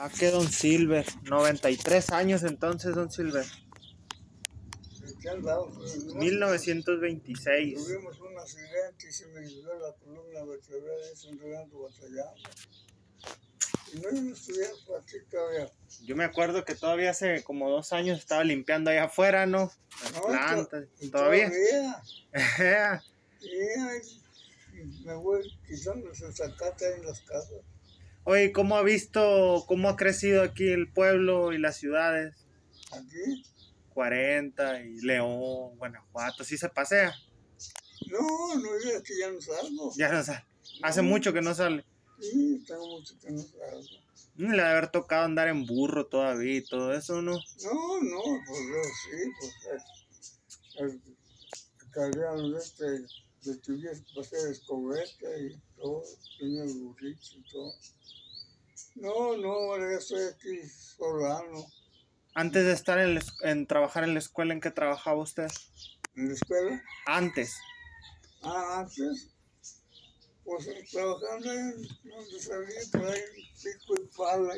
Ah, 0.00 0.08
que 0.16 0.30
Don 0.30 0.46
Silver, 0.46 1.04
93 1.24 2.12
años 2.12 2.44
entonces, 2.44 2.94
Don 2.94 3.10
Silver. 3.10 3.44
¿Qué 5.20 5.28
andamos? 5.28 6.14
1926. 6.14 7.84
Tuvimos 7.84 8.20
un 8.20 8.38
accidente 8.38 9.08
y 9.08 9.12
se 9.12 9.26
me 9.26 9.40
ayudó 9.40 9.76
la 9.80 9.92
columna 9.94 10.44
vertebral 10.44 10.96
desenredando 11.10 11.80
batallando. 11.80 12.48
Y 13.92 13.98
no 13.98 14.10
iba 14.10 14.30
a 14.30 14.34
estudiar 14.34 14.70
para 14.86 15.00
aquí 15.00 15.16
todavía. 15.28 15.72
Yo 16.04 16.14
me 16.14 16.22
acuerdo 16.22 16.64
que 16.64 16.76
todavía 16.76 17.10
hace 17.10 17.42
como 17.42 17.68
dos 17.68 17.92
años 17.92 18.20
estaba 18.20 18.44
limpiando 18.44 18.92
allá 18.92 19.06
afuera, 19.06 19.46
¿no? 19.46 19.72
Las 20.00 20.12
No, 20.12 20.22
plantas. 20.22 20.84
¿Todavía? 21.10 21.50
Todavía. 21.50 23.02
Y 23.40 25.04
me 25.04 25.14
voy 25.14 25.42
quitando 25.66 26.08
el 26.08 26.14
zacate 26.32 26.94
en 26.94 27.04
las 27.04 27.20
casas. 27.22 27.62
Oye, 28.30 28.52
¿cómo 28.52 28.76
ha 28.76 28.82
visto, 28.82 29.64
cómo 29.66 29.88
ha 29.88 29.96
crecido 29.96 30.42
aquí 30.42 30.68
el 30.68 30.92
pueblo 30.92 31.54
y 31.54 31.58
las 31.58 31.78
ciudades? 31.78 32.46
Aquí. 32.92 33.42
40 33.94 34.82
y 34.82 35.00
León, 35.00 35.78
Guanajuato, 35.78 36.44
¿sí 36.44 36.58
se 36.58 36.68
pasea? 36.68 37.14
No, 38.10 38.20
no 38.54 38.74
es 38.76 39.02
que 39.02 39.18
ya 39.18 39.30
no 39.32 39.40
salgo. 39.40 39.92
Ya 39.96 40.12
no 40.12 40.22
sale. 40.22 40.44
Hace 40.82 41.00
mucho 41.00 41.32
que 41.32 41.40
no 41.40 41.54
sale. 41.54 41.86
Sí, 42.20 42.62
tengo 42.66 42.86
mucho 42.86 43.14
que 43.18 43.30
no 43.30 43.40
salgo. 43.40 43.80
Mm, 44.34 44.50
Le 44.52 44.62
haber 44.62 44.88
tocado 44.88 45.24
andar 45.24 45.48
en 45.48 45.64
burro 45.64 46.06
todavía 46.06 46.56
y 46.56 46.66
todo 46.66 46.92
eso, 46.92 47.22
¿no? 47.22 47.32
No, 47.32 48.00
no, 48.02 48.20
pues 48.46 48.60
yo 48.68 48.82
sí, 49.08 49.32
pues 50.76 50.98
cargado 51.90 52.50
de 52.50 52.58
este, 52.58 52.84
de 53.48 53.56
tuviese 53.58 54.02
para 54.14 54.26
hacer 54.26 54.50
escobeta 54.50 55.26
y 55.38 55.60
todo, 55.76 56.02
tenía 56.38 56.64
el 56.64 56.74
burrito 56.74 57.20
y 57.36 57.50
todo. 57.50 57.72
No, 58.96 59.36
no, 59.36 59.52
ahora 59.52 59.90
ya 59.92 59.98
estoy 59.98 60.22
aquí 60.24 60.68
solano. 60.68 61.66
Antes 62.34 62.64
de 62.66 62.72
estar 62.72 62.98
en, 62.98 63.18
en 63.42 63.66
trabajar 63.66 64.04
en 64.04 64.12
la 64.14 64.20
escuela, 64.20 64.52
¿en 64.54 64.60
qué 64.60 64.70
trabajaba 64.70 65.20
usted? 65.22 65.48
¿En 66.14 66.28
la 66.28 66.34
escuela? 66.34 66.82
Antes. 67.06 67.56
Ah, 68.42 68.80
antes, 68.80 69.30
pues 70.44 70.68
trabajando 70.90 71.52
en 71.52 71.82
donde 72.04 72.40
salía 72.40 72.80
por 72.92 73.06
ahí, 73.06 73.20
pico 73.62 73.94
y 74.02 74.16
pala. 74.16 74.54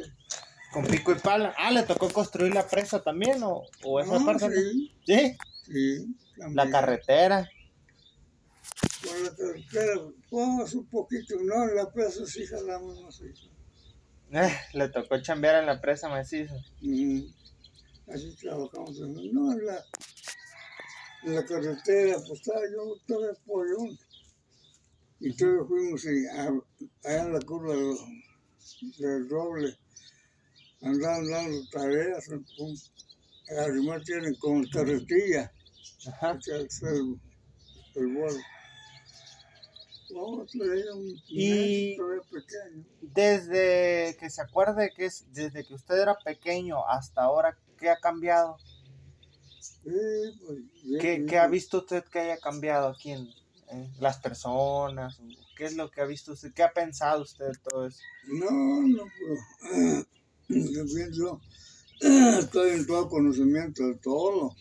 Con 0.72 0.86
pico 0.86 1.12
y 1.12 1.14
pala. 1.16 1.54
Ah, 1.56 1.70
¿le 1.70 1.82
tocó 1.82 2.08
construir 2.10 2.54
la 2.54 2.66
presa 2.68 3.02
también 3.02 3.42
o, 3.42 3.62
o 3.84 4.00
esa 4.00 4.16
Ah, 4.16 4.22
parte? 4.24 4.50
sí, 4.50 4.92
Sí. 5.06 5.36
sí, 5.66 6.16
también. 6.38 6.56
La 6.56 6.70
carretera. 6.70 7.50
La 9.38 10.12
pues 10.28 10.74
un 10.74 10.86
poquito, 10.86 11.34
no, 11.42 11.68
en 11.68 11.76
la 11.76 11.90
plaza 11.90 12.26
sí 12.26 12.46
jalamos 12.46 13.00
macizo. 13.02 13.48
Eh, 14.32 14.50
le 14.74 14.88
tocó 14.90 15.20
chambear 15.20 15.56
en 15.60 15.66
la 15.66 15.80
presa 15.80 16.08
macizo. 16.08 16.54
Ujú. 16.82 17.26
Así 18.12 18.34
trabajamos. 18.36 18.98
No, 19.00 19.52
en 19.52 19.66
la, 19.66 19.84
en 21.24 21.34
la 21.34 21.44
carretera, 21.44 22.16
pues 22.26 22.40
estaba 22.40 22.60
yo 22.72 22.96
todavía 23.06 23.38
pollón. 23.44 23.98
Y 25.20 25.34
todos 25.36 25.68
fuimos 25.68 26.04
y 26.04 26.26
a- 26.26 26.48
allá 27.10 27.22
en 27.24 27.32
la 27.32 27.40
curva 27.40 27.74
del, 27.74 27.96
del 28.98 29.28
roble. 29.28 29.76
Andaban 30.82 31.28
dando 31.28 31.68
tareas. 31.70 32.26
pum. 32.56 32.74
Además 33.58 34.02
tienen 34.04 34.34
con 34.36 34.64
carretilla. 34.68 35.52
Ajá. 36.06 36.38
el, 36.48 37.20
el 37.96 38.06
vuelo. 38.14 38.38
Y-. 41.28 41.96
Desde 43.00 44.16
que 44.18 44.30
se 44.30 44.42
acuerde 44.42 44.92
que 44.94 45.06
es, 45.06 45.26
desde 45.32 45.64
que 45.64 45.74
usted 45.74 45.96
era 46.00 46.16
pequeño 46.18 46.86
hasta 46.86 47.22
ahora, 47.22 47.56
¿qué 47.78 47.90
ha 47.90 47.96
cambiado? 47.96 48.56
¿Qué, 51.00 51.24
qué 51.26 51.38
ha 51.38 51.46
visto 51.46 51.78
usted 51.78 52.04
que 52.04 52.20
haya 52.20 52.38
cambiado 52.38 52.88
aquí 52.88 53.12
en, 53.12 53.28
en 53.68 53.90
las 54.00 54.18
personas? 54.18 55.20
¿Qué 55.56 55.64
es 55.64 55.76
lo 55.76 55.90
que 55.90 56.00
ha 56.00 56.06
visto 56.06 56.32
usted? 56.32 56.52
¿Qué 56.52 56.62
ha 56.62 56.72
pensado 56.72 57.22
usted 57.22 57.46
de 57.46 57.58
todo 57.62 57.86
eso? 57.86 58.00
No, 58.26 58.50
no 58.82 59.04
puedo. 59.04 60.06
Yo 60.48 60.84
pienso, 60.86 61.40
estoy 62.40 62.70
en 62.70 62.86
todo 62.86 63.08
conocimiento 63.08 63.86
de 63.86 63.94
todo. 63.96 64.54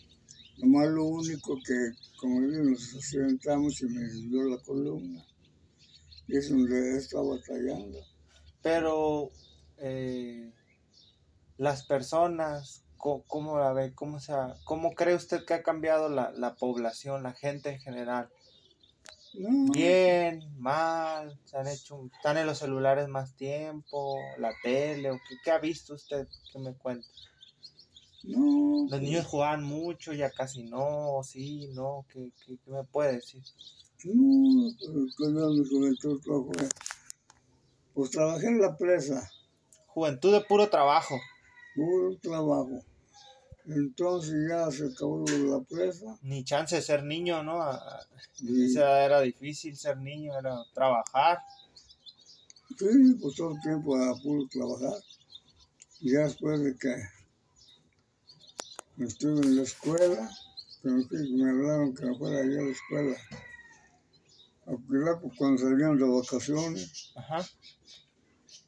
Nomás 0.57 0.89
lo 0.89 1.05
único 1.05 1.55
que, 1.65 1.91
como 2.19 2.41
digo, 2.41 2.63
nos 2.65 2.95
accidentamos 2.95 3.81
y 3.81 3.85
me 3.85 4.03
dio 4.09 4.43
la 4.43 4.57
columna. 4.57 5.25
Y 6.29 6.37
es 6.37 6.49
donde 6.49 6.97
estado 6.97 7.29
batallando. 7.31 7.99
Pero 8.61 9.31
eh, 9.77 10.51
las 11.57 11.83
personas, 11.85 12.83
¿cómo, 12.97 13.59
la 13.59 13.73
ve? 13.73 13.93
¿Cómo, 13.95 14.19
se 14.19 14.33
ha- 14.33 14.55
¿Cómo 14.63 14.93
cree 14.93 15.15
usted 15.15 15.43
que 15.45 15.55
ha 15.55 15.63
cambiado 15.63 16.07
la, 16.09 16.31
la 16.31 16.55
población, 16.55 17.23
la 17.23 17.33
gente 17.33 17.69
en 17.71 17.79
general? 17.79 18.29
No, 19.33 19.73
Bien, 19.73 20.41
mal, 20.59 21.39
se 21.45 21.57
han 21.57 21.67
hecho, 21.67 22.09
están 22.13 22.37
en 22.37 22.47
los 22.47 22.59
celulares 22.59 23.07
más 23.07 23.35
tiempo, 23.35 24.17
la 24.37 24.51
tele, 24.63 25.11
o 25.11 25.13
qué, 25.27 25.35
qué 25.43 25.51
ha 25.51 25.59
visto 25.59 25.93
usted 25.95 26.27
que 26.51 26.59
me 26.59 26.73
cuenta? 26.75 27.07
no. 28.23 28.87
Los 28.89 29.01
niños 29.01 29.25
jugaban 29.27 29.63
mucho, 29.63 30.13
ya 30.13 30.31
casi 30.31 30.63
no, 30.63 31.21
sí, 31.23 31.67
no, 31.73 32.05
¿qué, 32.11 32.31
qué, 32.45 32.57
qué 32.63 32.71
me 32.71 32.83
puede 32.83 33.13
decir? 33.13 33.43
No, 34.05 34.69
yo 34.79 35.25
en 35.27 35.61
mi 35.61 35.69
juventud 35.69 36.21
fue. 36.23 36.69
Pues 37.93 38.11
trabajé 38.11 38.47
en 38.47 38.61
la 38.61 38.77
presa, 38.77 39.29
Juventud 39.87 40.31
de 40.31 40.41
puro 40.41 40.69
trabajo. 40.69 41.19
puro 41.75 42.17
trabajo. 42.21 42.83
Entonces 43.65 44.33
ya 44.49 44.71
se 44.71 44.85
acabó 44.85 45.25
la 45.27 45.59
presa. 45.61 46.17
Ni 46.21 46.45
chance 46.45 46.77
de 46.77 46.81
ser 46.81 47.03
niño, 47.03 47.43
¿no? 47.43 47.59
Esa 48.65 49.03
era 49.03 49.19
difícil 49.21 49.75
ser 49.75 49.97
niño, 49.97 50.37
era 50.39 50.63
trabajar. 50.73 51.39
sí, 52.77 53.15
pues 53.21 53.35
todo 53.35 53.51
el 53.51 53.61
tiempo 53.61 53.97
a 53.97 54.15
puro 54.21 54.47
trabajar. 54.49 55.03
Y 55.99 56.13
ya 56.13 56.21
después 56.21 56.63
de 56.63 56.77
que 56.77 56.95
estuve 59.03 59.41
en 59.45 59.57
la 59.57 59.63
escuela, 59.63 60.29
que 60.81 60.89
me, 60.89 61.49
hablaron 61.49 61.93
que 61.93 62.13
fuera 62.15 62.39
allá 62.39 62.59
a 62.59 62.63
la 62.63 62.71
escuela. 62.71 63.17
A 64.69 64.87
cuidar 64.87 65.19
pues, 65.19 65.33
cuando 65.37 65.57
salían 65.61 65.97
de 65.97 66.05
vacaciones. 66.05 67.11
Ajá. 67.15 67.45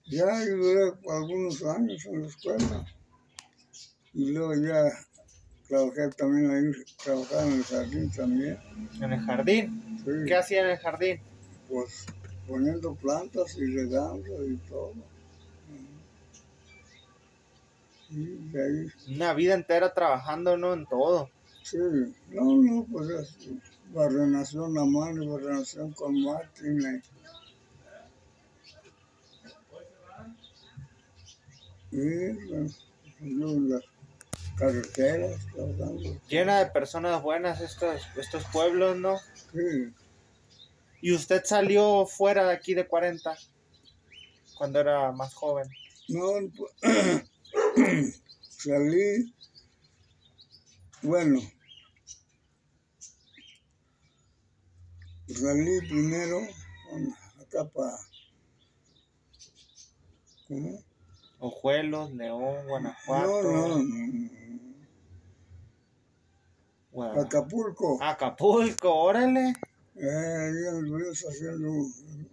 Ya 0.07 0.25
yo 0.45 0.57
duré 0.57 0.93
algunos 1.09 1.63
años 1.63 2.05
en 2.05 2.21
la 2.21 2.27
escuela. 2.27 2.85
Y 4.13 4.31
luego 4.31 4.55
ya 4.55 4.83
trabajé 5.69 6.09
también 6.17 6.51
ahí, 6.51 6.83
trabajaba 7.03 7.43
en 7.45 7.53
el 7.53 7.63
jardín 7.63 8.11
también. 8.11 8.59
En 8.99 9.13
el 9.13 9.19
jardín. 9.21 10.01
Sí, 10.03 10.11
¿Qué 10.27 10.35
hacía 10.35 10.61
en 10.61 10.71
el 10.71 10.77
jardín? 10.77 11.19
pues 11.69 12.05
poniendo 12.47 12.93
plantas 12.95 13.55
y 13.57 13.65
regando 13.67 14.45
y 14.45 14.57
todo. 14.67 14.93
Y 18.09 18.49
de 18.51 18.63
ahí, 18.65 19.15
Una 19.15 19.33
vida 19.33 19.53
entera 19.53 19.93
trabajando, 19.93 20.57
¿no? 20.57 20.73
En 20.73 20.85
todo. 20.85 21.29
sí, 21.63 21.77
no, 22.29 22.57
no, 22.57 22.85
pues 22.91 23.09
es 23.09 23.37
barrenación 23.93 24.77
a 24.77 24.85
mano 24.85 25.23
y 25.23 25.27
barrenación 25.27 25.91
con 25.93 26.21
máquina. 26.23 27.01
Y 31.91 32.33
las 33.19 33.83
carreteras 34.57 35.45
trabajando. 35.53 36.21
Llena 36.27 36.59
de 36.59 36.71
personas 36.71 37.21
buenas 37.21 37.59
estos, 37.61 38.01
estos 38.17 38.45
pueblos, 38.45 38.97
¿no? 38.97 39.17
Sí, 39.51 39.93
¿Y 41.01 41.13
usted 41.13 41.43
salió 41.43 42.05
fuera 42.05 42.45
de 42.45 42.53
aquí 42.53 42.75
de 42.75 42.87
40? 42.87 43.35
Cuando 44.55 44.79
era 44.79 45.11
más 45.11 45.33
joven. 45.33 45.67
no, 46.09 46.33
pues, 46.55 48.21
salí, 48.41 49.33
bueno, 51.01 51.41
salí 55.35 55.79
primero 55.87 56.39
con- 56.89 57.15
acá 57.43 57.69
para, 57.69 57.97
¿cómo? 60.47 60.83
Ojuelos, 61.39 62.11
León, 62.11 62.67
Guanajuato. 62.67 63.43
no, 63.43 63.77
no, 63.77 63.77
no, 66.93 67.21
Acapulco, 67.21 67.97
Acapulco, 68.01 68.93
órale. 68.93 69.53
eh, 69.95 70.07
ahí 70.09 70.83
haciendo 71.29 71.69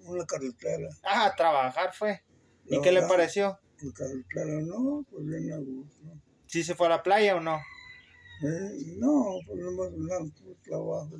una 0.04 0.24
carretera, 0.26 0.88
Ah, 1.02 1.32
trabajar 1.36 1.94
fue. 1.94 2.22
¿Y 2.66 2.80
qué 2.82 2.92
le 2.92 3.02
pareció? 3.02 3.58
la 3.80 3.92
carretera, 3.92 4.60
no, 4.62 5.04
pues 5.10 5.24
bien 5.24 5.52
a 5.52 5.56
gusto. 5.58 6.04
¿Sí 6.46 6.64
se 6.64 6.74
fue 6.74 6.86
a 6.86 6.90
la 6.90 7.02
playa 7.02 7.36
o 7.36 7.40
no? 7.40 7.56
Eh, 8.42 8.94
no, 8.98 9.38
pues 9.46 9.58
nomás 9.58 9.90
un 9.92 10.08
trabajo. 10.62 11.10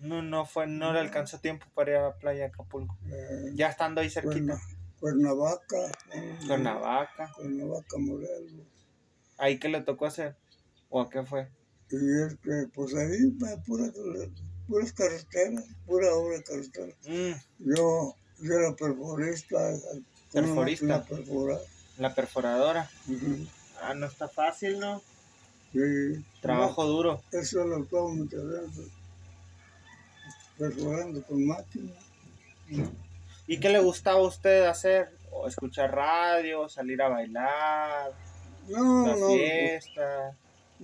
No, 0.00 0.22
no 0.22 0.46
fue, 0.46 0.66
no 0.66 0.92
le 0.92 1.00
alcanzó 1.00 1.38
tiempo 1.38 1.66
para 1.74 1.90
ir 1.90 1.96
a 1.98 2.02
la 2.02 2.14
playa 2.14 2.40
de 2.40 2.44
Acapulco. 2.46 2.96
Eh, 3.06 3.52
Ya 3.54 3.68
estando 3.68 4.00
ahí 4.00 4.10
cerquita. 4.10 4.58
Cuernavaca. 4.98 5.92
Cuernavaca. 6.46 7.32
Cuernavaca, 7.34 7.98
Morelos. 7.98 8.66
¿Ahí 9.38 9.58
qué 9.58 9.68
le 9.68 9.80
tocó 9.82 10.06
hacer? 10.06 10.36
¿O 10.88 11.00
a 11.00 11.08
qué 11.08 11.22
fue? 11.24 11.48
Y 11.90 11.96
es 11.96 12.36
que, 12.42 12.66
pues 12.74 12.94
ahí, 12.94 13.30
pura, 13.66 13.90
puras 14.68 14.92
carreteras, 14.92 15.64
pura 15.86 16.14
obra 16.14 16.36
de 16.38 16.44
carretera. 16.44 16.94
Mm. 17.06 17.74
Yo, 17.74 18.14
yo 18.40 18.54
era 18.54 18.74
perforista. 18.76 19.58
Perforista. 20.32 21.04
La 21.98 22.14
perforadora. 22.14 22.88
Ah, 23.82 23.94
no 23.94 24.06
está 24.06 24.28
fácil, 24.28 24.78
¿no? 24.78 25.02
Sí. 25.72 26.24
Trabajo 26.40 26.84
duro. 26.86 27.22
Eso 27.32 27.64
lo 27.64 27.82
estaba 27.82 28.08
muchas 28.08 28.44
veces. 28.46 28.88
Perforando 30.60 31.22
con 31.22 31.46
máquina. 31.46 31.90
¿Y 33.46 33.58
qué 33.58 33.70
le 33.70 33.78
gustaba 33.78 34.18
a 34.18 34.26
usted 34.26 34.66
hacer? 34.66 35.10
¿O 35.32 35.46
escuchar 35.46 35.90
radio, 35.94 36.68
salir 36.68 37.00
a 37.00 37.08
bailar? 37.08 38.12
No, 38.68 39.06
la 39.06 39.16
no. 39.16 39.28
fiesta. 39.28 40.36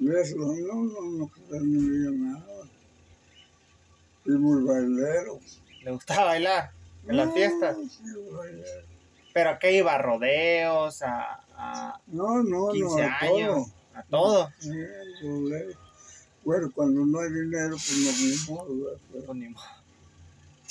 Pues, 0.02 0.31
eso, 0.31 0.38
no, 0.38 0.55
no, 0.55 0.84
no, 0.84 1.31
no, 1.50 1.61
no 1.61 2.11
nada. 2.12 2.69
Y 4.25 4.31
muy 4.31 4.64
bailero. 4.64 5.40
¿Le 5.82 5.90
gustaba 5.90 6.25
bailar 6.25 6.70
en 7.06 7.17
las 7.19 7.34
fiestas? 7.34 7.76
Sí, 7.90 8.02
bailero. 8.32 8.87
¿Pero 9.34 9.50
a 9.50 9.58
qué 9.58 9.73
iba? 9.73 9.94
¿A 9.94 9.99
rodeos? 9.99 11.02
¿A, 11.02 11.44
a 11.55 12.00
no, 12.06 12.43
no, 12.43 12.73
15 12.73 12.81
no, 12.81 13.02
a 13.02 13.19
años? 13.19 13.55
todo. 13.55 13.75
¿A 13.94 14.02
todo? 14.05 14.50
Sí, 14.58 14.70
roleo. 15.23 15.86
Bueno, 16.47 16.71
cuando 16.73 17.05
no 17.05 17.19
hay 17.19 17.33
dinero, 17.33 17.71
pues 17.71 17.99
no 17.99 18.13
mismo, 18.25 18.65
Pues 19.11 19.29
ni 19.37 19.49
modo. 19.49 19.65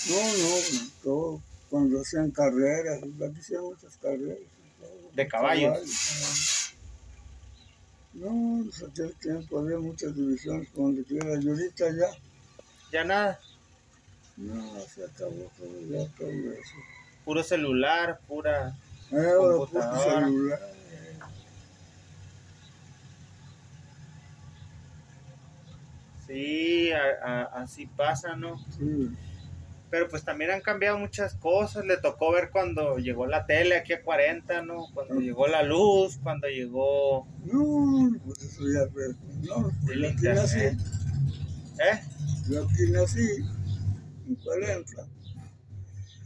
No, 0.09 0.37
no, 0.37 0.87
todo. 1.03 1.41
Cuando 1.69 1.99
hacían 1.99 2.31
carreras, 2.31 3.03
aquí 3.03 3.39
hacían 3.41 3.63
muchas 3.63 3.97
carreras. 3.97 4.37
todo. 4.79 5.11
¿De 5.13 5.27
caballos? 5.27 5.73
Caballos. 5.73 6.75
No, 8.13 8.61
en 8.61 8.71
aquel 8.89 9.13
tiempo 9.15 9.59
había 9.59 9.77
muchas 9.77 10.15
divisiones 10.15 10.69
donde 10.73 11.03
quiera. 11.03 11.37
Y 11.41 11.49
ahorita 11.49 11.89
ya, 11.91 12.07
Ya 12.93 13.03
nada. 13.03 13.37
no, 14.37 14.79
se 14.79 15.03
acabó 15.03 15.51
todo, 15.57 15.81
ya 15.89 16.07
todo 16.17 16.29
eso. 16.29 16.75
Puro 17.25 17.43
celular, 17.43 18.21
pura... 18.29 18.69
Eh, 19.11 19.33
puro 19.37 19.57
Computadora. 19.57 20.25
celular. 20.25 20.59
eh. 20.61 21.19
Sí, 26.35 26.91
a- 26.91 27.23
a- 27.23 27.63
así 27.63 27.87
pasa, 27.87 28.35
¿no? 28.35 28.57
Sí. 28.77 29.09
Pero 29.89 30.09
pues 30.09 30.25
también 30.25 30.51
han 30.51 30.59
cambiado 30.59 30.97
muchas 30.97 31.35
cosas. 31.35 31.85
Le 31.85 31.95
tocó 31.97 32.31
ver 32.33 32.49
cuando 32.51 32.97
llegó 32.97 33.25
la 33.25 33.45
tele 33.45 33.77
aquí 33.77 33.93
a 33.93 34.01
40, 34.03 34.61
¿no? 34.63 34.87
Cuando 34.93 35.15
llegó 35.21 35.47
la 35.47 35.63
luz, 35.63 36.17
cuando 36.21 36.47
llegó 36.49 37.25
No, 37.45 38.09
pues 38.25 38.41
eso 38.43 38.63
ya 38.67 38.91
fue. 38.91 39.13
No, 39.43 39.71
pues 39.85 39.97
yo 39.97 40.07
aquí 40.09 40.23
nací. 40.23 40.59
¿Eh? 40.59 41.99
Yo 42.49 42.63
aquí 42.67 42.91
nací, 42.91 43.27
en 44.27 44.35
40. 44.43 45.07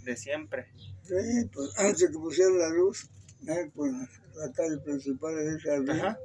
De 0.05 0.17
siempre. 0.17 0.67
Sí, 1.03 1.15
pues 1.53 1.77
antes 1.77 2.07
que 2.09 2.17
pusieran 2.17 2.57
la 2.57 2.69
luz, 2.69 3.07
eh, 3.47 3.69
pues 3.75 3.91
la 4.35 4.51
calle 4.53 4.77
principal 4.79 5.37
es 5.37 5.63
esa. 5.65 5.91
Ajá. 5.91 6.17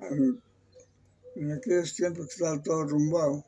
Al- 0.00 0.42
En 1.40 1.52
aquellos 1.52 1.94
tiempos 1.94 2.26
que 2.26 2.32
estaba 2.34 2.62
todo 2.62 2.84
rumbado, 2.84 3.46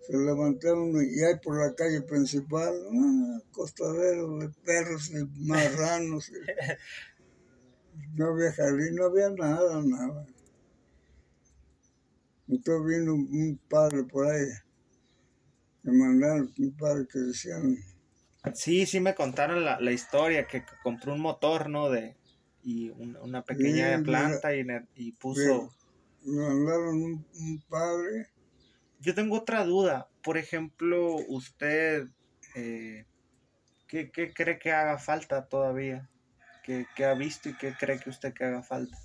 se 0.00 0.16
levantaba 0.16 0.82
uno 0.82 1.00
y 1.00 1.22
hay 1.22 1.38
por 1.38 1.56
la 1.56 1.72
calle 1.72 2.02
principal, 2.02 2.74
ah, 2.92 3.40
costaderos 3.52 4.40
de 4.40 4.48
perros 4.64 5.12
marranos. 5.36 6.28
y 6.28 6.32
no 8.16 8.30
había 8.30 8.52
jardín, 8.52 8.96
no 8.96 9.04
había 9.04 9.30
nada, 9.30 9.80
nada. 9.84 10.26
Entonces 12.48 12.98
vino 12.98 13.14
un, 13.14 13.60
padre 13.68 14.02
por 14.02 14.26
ahí, 14.26 14.48
me 15.84 15.92
mandaron 15.92 16.52
un 16.58 16.76
padre 16.76 17.06
que 17.06 17.20
decían, 17.20 17.78
Sí, 18.54 18.86
sí 18.86 18.98
me 18.98 19.14
contaron 19.14 19.64
la, 19.64 19.78
la 19.78 19.92
historia, 19.92 20.48
que 20.48 20.64
compró 20.82 21.14
un 21.14 21.20
motor, 21.20 21.70
¿no? 21.70 21.90
De, 21.90 22.16
y 22.64 22.90
un- 22.90 23.16
una 23.22 23.44
pequeña 23.44 24.02
planta 24.02 24.50
y 24.96 25.12
puso... 25.12 25.72
me 26.24 26.42
mandaron 26.42 27.02
un, 27.02 27.26
un 27.34 27.64
padre, 27.68 28.28
Yo 29.00 29.14
tengo 29.14 29.36
otra 29.36 29.64
duda. 29.64 30.08
Por 30.22 30.38
ejemplo, 30.38 31.16
usted, 31.28 32.08
eh, 32.54 33.06
¿qué, 33.86 34.10
qué 34.10 34.32
cree 34.32 34.58
que 34.58 34.72
haga 34.72 34.98
falta 34.98 35.46
todavía? 35.46 36.08
¿Qué, 36.62 36.86
qué 36.96 37.04
ha 37.04 37.14
visto 37.14 37.50
y 37.50 37.56
qué 37.56 37.74
cree 37.78 38.00
que 38.00 38.10
usted 38.10 38.32
que 38.32 38.44
haga 38.44 38.62
falta? 38.62 38.96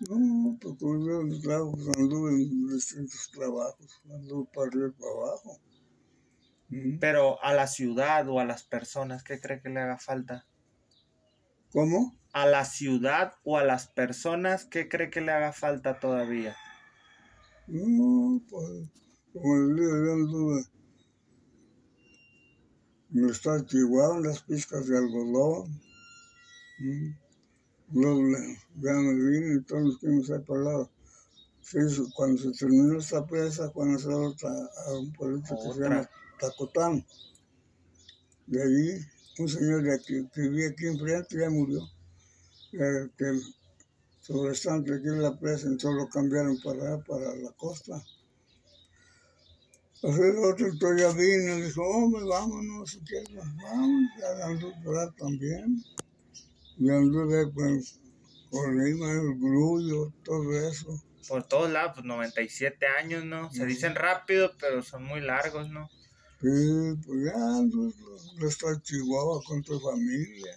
No, 0.00 0.56
pues 0.60 0.76
yo 0.80 1.20
en 1.20 1.40
trabajos 1.40 1.88
anduve 1.96 2.30
en 2.30 2.68
distintos 2.68 3.30
trabajos, 3.32 4.02
anduve 4.04 4.48
para 4.54 4.68
arriba 4.68 4.88
y 4.88 5.00
para 5.00 5.12
abajo. 5.12 5.60
Mm. 6.68 6.98
Pero 6.98 7.42
a 7.42 7.52
la 7.52 7.66
ciudad 7.66 8.28
o 8.28 8.40
a 8.40 8.44
las 8.44 8.62
personas, 8.64 9.22
¿qué 9.22 9.40
cree 9.40 9.60
que 9.60 9.68
le 9.68 9.80
haga 9.80 9.98
falta? 9.98 10.46
¿Cómo? 11.72 12.17
A 12.32 12.46
la 12.46 12.64
ciudad 12.64 13.34
o 13.42 13.56
a 13.56 13.64
las 13.64 13.86
personas, 13.88 14.64
¿qué 14.64 14.88
cree 14.88 15.10
que 15.10 15.20
le 15.20 15.32
haga 15.32 15.52
falta 15.52 15.98
todavía? 15.98 16.56
No, 17.66 18.40
pues 18.48 18.88
como 19.32 19.56
el 19.56 19.76
día 19.76 19.86
yo 19.86 20.12
anduve 20.12 20.64
en 23.14 23.24
el 23.24 23.30
estado 23.30 23.58
de 23.58 23.66
Chihuahua, 23.66 24.16
en 24.18 24.22
las 24.24 24.42
piscas 24.42 24.86
de 24.86 24.98
algodón. 24.98 25.70
Mm. 26.80 27.10
Luego 27.92 28.22
le- 28.22 28.58
ya 28.76 28.92
me 28.92 29.14
vine 29.14 29.54
y 29.56 29.62
todos 29.64 29.98
ahí 30.04 30.38
para 30.46 30.58
el 30.60 30.64
lado. 30.66 30.90
Se 31.62 31.78
hizo- 31.84 32.06
cuando 32.14 32.40
se 32.42 32.52
terminó 32.52 32.98
esta 32.98 33.26
presa, 33.26 33.70
cuando 33.70 33.98
se 33.98 34.08
otra 34.08 34.50
a 34.50 34.92
un 34.98 35.12
pueblito 35.12 35.54
que 35.56 35.72
se 35.74 35.80
llama 35.80 36.08
Tacotán. 36.38 37.04
De 38.46 38.62
allí, 38.62 39.04
un 39.38 39.48
señor 39.48 39.82
de 39.82 39.94
aquí, 39.94 40.28
que 40.34 40.40
vivía 40.42 40.68
aquí 40.68 40.86
enfrente 40.86 41.38
ya 41.38 41.50
murió. 41.50 41.80
Eh, 42.72 43.08
que 43.16 43.24
el 43.24 43.42
sobrestante 44.20 44.94
aquí 44.94 45.08
en 45.08 45.22
la 45.22 45.38
presa, 45.38 45.68
entonces 45.68 46.02
lo 46.02 46.08
cambiaron 46.08 46.60
para, 46.60 46.98
para 46.98 47.34
la 47.36 47.50
costa. 47.52 48.02
El 50.02 50.38
otro 50.38 50.96
ya 50.96 51.10
vino 51.12 51.58
y 51.58 51.62
dijo, 51.62 51.82
hombre, 51.82 52.22
vámonos, 52.24 52.90
si 52.90 53.00
quieres, 53.00 53.30
vamos, 53.34 54.10
ya 54.20 54.46
anduve 54.46 54.74
por 54.84 54.98
ahí 54.98 55.08
también. 55.16 55.82
Y 56.76 56.90
anduve 56.90 57.48
pues, 57.48 57.98
con 58.50 58.80
el 58.80 59.38
grullo, 59.38 60.12
todo 60.22 60.68
eso. 60.68 61.02
Por 61.26 61.42
todos 61.42 61.70
lados, 61.70 61.92
pues 61.94 62.06
97 62.06 62.86
años, 62.86 63.24
¿no? 63.24 63.50
Se 63.50 63.66
dicen 63.66 63.94
rápido, 63.96 64.52
pero 64.60 64.82
son 64.82 65.04
muy 65.04 65.20
largos, 65.20 65.68
¿no? 65.68 65.88
Sí, 66.40 66.96
pues 67.04 67.24
ya 67.24 68.46
estoy 68.46 68.74
en 68.74 68.82
Chihuahua 68.82 69.42
con 69.44 69.62
tu 69.62 69.80
familia. 69.80 70.56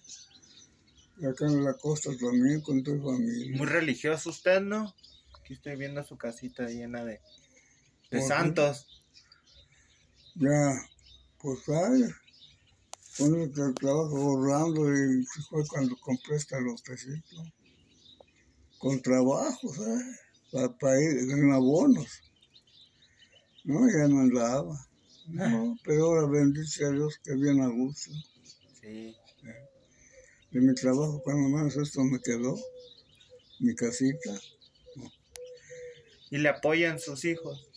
Acá 1.29 1.45
en 1.45 1.63
la 1.63 1.73
costa 1.73 2.09
también 2.17 2.61
con 2.61 2.81
tu 2.83 2.99
familia. 2.99 3.57
Muy 3.57 3.67
religioso 3.67 4.31
usted, 4.31 4.59
¿no? 4.59 4.93
Aquí 5.39 5.53
estoy 5.53 5.75
viendo 5.75 6.03
su 6.03 6.17
casita 6.17 6.67
llena 6.67 7.05
de, 7.05 7.21
de 8.09 8.21
santos. 8.21 8.87
Ya, 10.35 10.81
pues 11.39 11.59
ay, 11.69 12.03
uno 13.19 13.51
que 13.51 13.79
trabajo 13.79 14.17
ahorrando 14.17 14.89
y 14.89 15.23
fue 15.49 15.67
cuando 15.67 15.95
compré 15.97 16.37
este 16.37 16.59
lotecito. 16.59 17.43
Con 18.79 19.01
trabajo, 19.01 19.73
¿sabes? 19.73 20.19
Para, 20.79 20.99
ir 20.99 21.29
en 21.29 21.51
abonos. 21.51 22.21
No, 23.63 23.87
ya 23.87 24.07
no 24.07 24.21
andaba. 24.21 24.75
No, 25.27 25.77
pero 25.85 26.05
ahora 26.05 26.27
bendice 26.27 26.83
a 26.83 26.89
Dios 26.89 27.19
que 27.23 27.35
bien 27.35 27.61
a 27.61 27.67
gusto. 27.67 28.11
Sí. 28.81 29.15
De 30.51 30.59
mi 30.59 30.73
trabajo, 30.73 31.21
cuando 31.23 31.49
menos 31.49 31.77
esto 31.77 32.03
me 32.03 32.19
quedó, 32.19 32.55
mi 33.59 33.73
casita. 33.73 34.31
Y 36.29 36.37
le 36.37 36.49
apoyan 36.49 36.99
sus 36.99 37.23
hijos. 37.25 37.69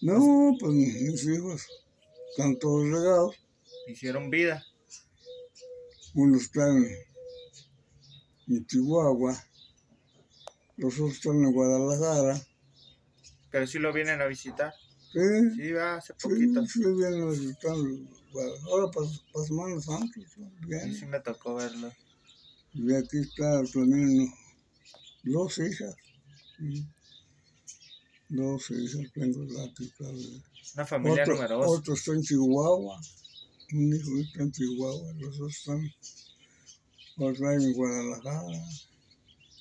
No, 0.00 0.54
pues 0.60 0.72
mis 0.72 1.26
hijos 1.26 1.66
están 2.30 2.58
todos 2.58 2.84
regados. 2.84 3.36
Hicieron 3.86 4.30
vida. 4.30 4.64
Uno 6.14 6.36
está 6.36 6.68
en, 6.68 6.86
en 8.48 8.66
Chihuahua, 8.66 9.36
los 10.76 10.94
otros 10.94 11.12
están 11.12 11.44
en 11.44 11.52
Guadalajara. 11.52 12.40
Pero 13.50 13.66
sí 13.66 13.78
lo 13.78 13.92
vienen 13.92 14.20
a 14.20 14.26
visitar. 14.26 14.72
Sí, 15.12 15.20
Sí, 15.56 15.72
va, 15.72 15.96
hace 15.96 16.12
sí, 16.16 16.28
poquito. 16.28 16.66
sí, 16.66 16.80
vienen 16.80 17.30
visitando. 17.30 17.84
Guadalajara. 18.32 18.66
Ahora 18.70 18.90
para, 18.92 19.06
para 19.32 19.44
Semana 19.46 19.80
Santa, 19.80 20.14
sí, 20.14 20.24
Sí, 20.34 20.42
bien. 20.66 20.94
sí 20.94 21.06
me 21.06 21.20
tocó 21.20 21.54
verlo. 21.54 21.90
Y 22.74 22.94
aquí 22.94 23.18
está 23.18 23.62
también 23.72 24.32
dos 25.24 25.58
hijas. 25.58 25.94
Mm. 26.58 26.80
Dos 28.30 28.70
hijas 28.70 29.10
tengo 29.14 29.42
aquí. 29.64 29.90
claro. 29.96 30.16
Una 30.74 30.84
familia 30.86 31.22
Otro, 31.22 31.34
numerosa. 31.36 31.68
otro 31.70 31.94
está 31.94 32.12
en 32.12 32.22
Chihuahua. 32.22 33.00
un 33.72 33.94
hijo 33.96 34.18
está 34.18 34.42
en 34.42 34.52
Chihuahua, 34.52 35.12
los 35.14 35.38
dos 35.38 35.56
están, 35.56 35.90
otro 37.16 37.50
en 37.52 37.72
Guadalajara, 37.72 38.64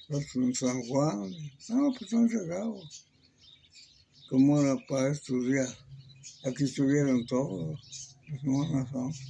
otro 0.10 0.44
en 0.44 0.54
San 0.54 0.82
Juan. 0.84 1.32
No, 1.70 1.90
pues 1.92 2.02
están 2.04 2.30
regados. 2.30 3.07
Como 4.30 4.62
era 4.62 4.76
para 4.88 5.12
estudiar. 5.12 5.68
Aquí 6.46 6.66
estuvieron 6.66 7.26
todos, 7.26 8.18
los 8.28 8.44
monos 8.44 8.90
son. 8.90 9.14
Sí, 9.14 9.24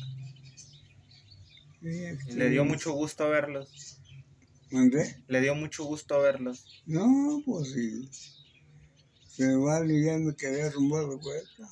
Y 2.29 2.33
le 2.33 2.49
dio 2.49 2.65
mucho 2.65 2.91
gusto 2.93 3.29
verlos. 3.29 3.99
¿Mandé? 4.71 5.23
Le 5.27 5.41
dio 5.41 5.55
mucho 5.55 5.85
gusto 5.85 6.19
verlos. 6.21 6.65
No, 6.85 7.41
pues 7.45 7.71
sí. 7.71 8.09
Se 9.27 9.55
va 9.55 9.85
y 9.85 10.03
ya 10.03 10.17
me 10.17 10.35
quedé 10.35 10.69
rumbo 10.71 10.99
de 10.99 11.15
vuelta. 11.15 11.69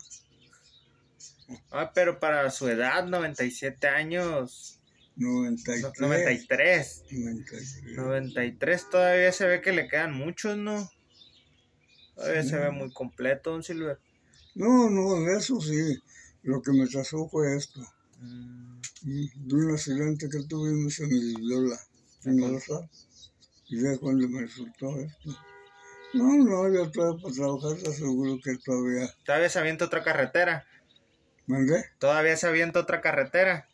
Ah, 1.71 1.91
pero 1.93 2.19
para 2.19 2.49
su 2.51 2.67
edad, 2.69 3.05
97 3.05 3.87
años, 3.87 4.79
no- 5.15 5.43
93. 5.43 5.99
93. 5.99 7.03
93. 7.11 7.83
93 7.95 8.89
todavía 8.89 9.31
se 9.31 9.47
ve 9.47 9.61
que 9.61 9.71
le 9.71 9.87
quedan 9.87 10.13
muchos, 10.13 10.57
¿no? 10.57 10.89
Todavía 12.15 12.43
se 12.43 12.57
ve 12.57 12.71
muy 12.71 12.91
completo, 12.91 13.51
don 13.51 13.63
Silver. 13.63 13.99
No, 14.55 14.89
no, 14.89 15.21
de 15.25 15.37
eso 15.37 15.59
sí. 15.59 15.99
Lo 16.43 16.61
que 16.61 16.71
me 16.71 16.87
trazó 16.87 17.27
fue 17.27 17.57
esto. 17.57 17.81
Mm, 18.19 18.79
De 19.03 19.55
un 19.55 19.71
accidente 19.71 20.29
que 20.29 20.43
tuvimos 20.43 20.99
en 20.99 21.11
el 21.11 21.35
Viola, 21.39 21.79
en 22.23 22.41
el. 22.43 22.61
Y 23.67 23.81
ya 23.81 23.97
cuando 23.97 24.27
me 24.29 24.41
resultó 24.41 24.97
esto. 24.99 25.37
No, 26.13 26.37
no, 26.37 26.73
yo 26.73 26.89
todavía 26.91 27.21
para 27.21 27.33
trabajar 27.35 27.77
te 27.83 27.89
aseguro 27.89 28.37
que 28.41 28.57
todavía. 28.63 29.09
Todavía 29.25 29.49
se 29.49 29.59
avienta 29.59 29.85
otra 29.85 30.03
carretera. 30.03 30.65
¿Mandé? 31.47 31.83
Todavía 31.99 32.37
se 32.37 32.47
avienta 32.47 32.79
otra 32.79 33.01
carretera. 33.01 33.67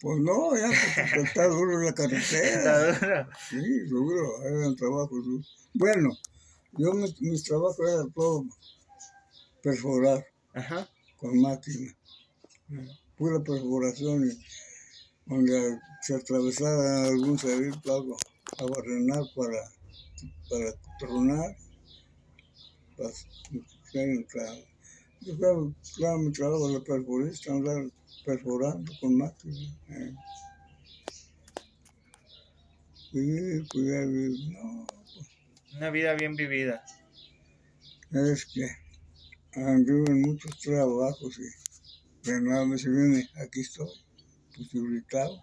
Pues 0.00 0.18
no, 0.18 0.56
ya 0.56 0.68
porque 0.68 1.20
está 1.28 1.46
duro 1.46 1.78
la 1.78 1.90
Está 1.90 2.02
carretera. 2.02 2.92
duro. 3.00 3.28
Sí, 3.50 3.88
seguro, 3.88 4.42
eran 4.44 4.74
trabajos 4.76 5.24
duros. 5.24 5.68
Bueno, 5.74 6.10
yo 6.72 6.92
mis, 6.94 7.20
mis 7.20 7.42
trabajos 7.44 7.78
eran 7.80 8.12
todo 8.12 8.44
perforar 9.62 10.24
Ajá. 10.54 10.88
con 11.16 11.38
máquina. 11.40 11.92
Pura 13.16 13.42
perforación 13.42 14.30
y 14.30 14.44
donde 15.26 15.78
se 16.02 16.14
atravesara 16.14 17.04
algún 17.04 17.38
cerrito, 17.38 17.94
algo, 17.94 18.16
a 18.58 18.64
barrenar 18.64 19.22
para, 19.34 19.70
para 20.48 20.72
tronar, 20.98 21.56
para 22.96 23.08
hacer 23.10 24.08
entrada. 24.08 24.58
Yo 25.20 25.36
claro, 25.36 25.74
claro, 25.96 26.18
mi 26.18 26.32
trabajo 26.32 26.68
de 26.68 26.80
perforista, 26.80 27.52
andar 27.52 27.90
perforando 28.24 28.92
con 29.00 29.18
máquina. 29.18 29.54
eh. 29.88 30.14
Sí, 33.12 33.66
cuidar, 33.72 34.06
no, 34.06 34.86
Una 35.76 35.90
vida 35.90 36.14
bien 36.14 36.34
vivida. 36.34 36.84
es 38.10 38.46
que 38.46 38.68
anduve 39.54 40.10
en 40.10 40.22
muchos 40.22 40.58
trabajos 40.58 41.38
y 41.38 42.28
de 42.28 42.40
nada 42.40 42.66
me 42.66 42.76
se 42.76 42.90
viene, 42.90 43.28
aquí 43.42 43.60
estoy, 43.60 43.88
posibilitado. 44.56 45.40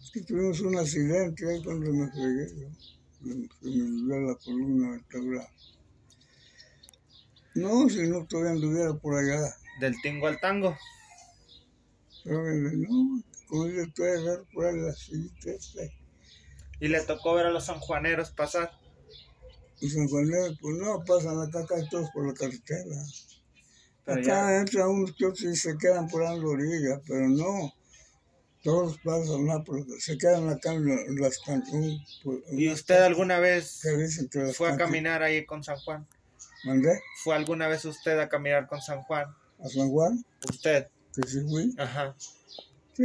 Es 0.00 0.10
que 0.12 0.22
tuvimos 0.22 0.60
un 0.60 0.78
accidente 0.78 1.48
ahí 1.48 1.62
cuando 1.62 1.92
me 1.92 2.10
fregué 2.10 2.46
yo, 2.60 2.68
se 3.20 3.24
me 3.24 3.48
dio 3.70 4.20
la 4.20 4.34
columna 4.36 4.90
vertebral. 4.92 5.48
No, 7.54 7.88
si 7.88 8.08
no 8.08 8.24
todavía 8.26 8.52
anduviera 8.52 8.94
por 8.94 9.18
allá, 9.18 9.54
Del 9.80 10.00
tingo 10.02 10.28
al 10.28 10.40
tango. 10.40 10.76
pero 12.24 12.42
no, 12.54 13.22
como 13.48 13.66
yo 13.66 13.82
estoy 13.82 14.08
a 14.08 14.12
agarrar 14.12 14.44
por 14.52 14.66
ahí 14.66 14.80
la 14.80 14.92
sillita 14.92 15.50
esta. 15.50 15.82
Y 16.78 16.88
le 16.88 17.00
tocó 17.02 17.34
ver 17.34 17.46
a 17.46 17.50
los 17.50 17.66
sanjuaneros 17.66 18.30
pasar. 18.30 18.79
Y 19.80 19.88
San 19.88 20.08
Juanero, 20.08 20.54
pues 20.60 20.76
no, 20.76 21.02
pasan 21.04 21.40
acá 21.40 21.64
casi 21.66 21.88
todos 21.88 22.08
por 22.12 22.26
la 22.26 22.34
carretera. 22.34 22.96
Pero 24.04 24.20
Acá 24.20 24.26
ya, 24.50 24.58
entran 24.60 24.88
unos 24.88 25.14
que 25.14 25.26
otros 25.26 25.42
y 25.44 25.56
se 25.56 25.76
quedan 25.78 26.08
por 26.08 26.22
la 26.22 26.32
orilla, 26.34 27.00
pero 27.06 27.28
no. 27.28 27.72
Todos 28.62 28.98
pasan, 29.02 29.46
no, 29.46 29.64
se 29.98 30.18
quedan 30.18 30.48
acá 30.50 30.74
en, 30.74 30.86
la- 30.86 31.02
en 31.02 31.16
las 31.16 31.38
canciones. 31.38 32.00
¿Y 32.52 32.68
usted 32.70 33.00
alguna 33.02 33.38
vez 33.38 33.80
que 33.82 34.28
que 34.28 34.52
fue 34.52 34.68
a 34.70 34.76
caminar 34.76 35.22
ahí 35.22 35.46
con 35.46 35.64
San 35.64 35.78
Juan? 35.78 36.06
¿Mandé? 36.64 37.00
¿Fue 37.24 37.34
alguna 37.34 37.68
vez 37.68 37.86
usted 37.86 38.18
a 38.18 38.28
caminar 38.28 38.66
con 38.68 38.82
San 38.82 39.00
Juan? 39.02 39.28
¿A 39.64 39.68
San 39.68 39.88
Juan? 39.88 40.22
Usted. 40.50 40.88
Que 41.14 41.26
sí 41.26 41.40
fui. 41.48 41.74
Ajá. 41.78 42.14
Sí. 42.94 43.04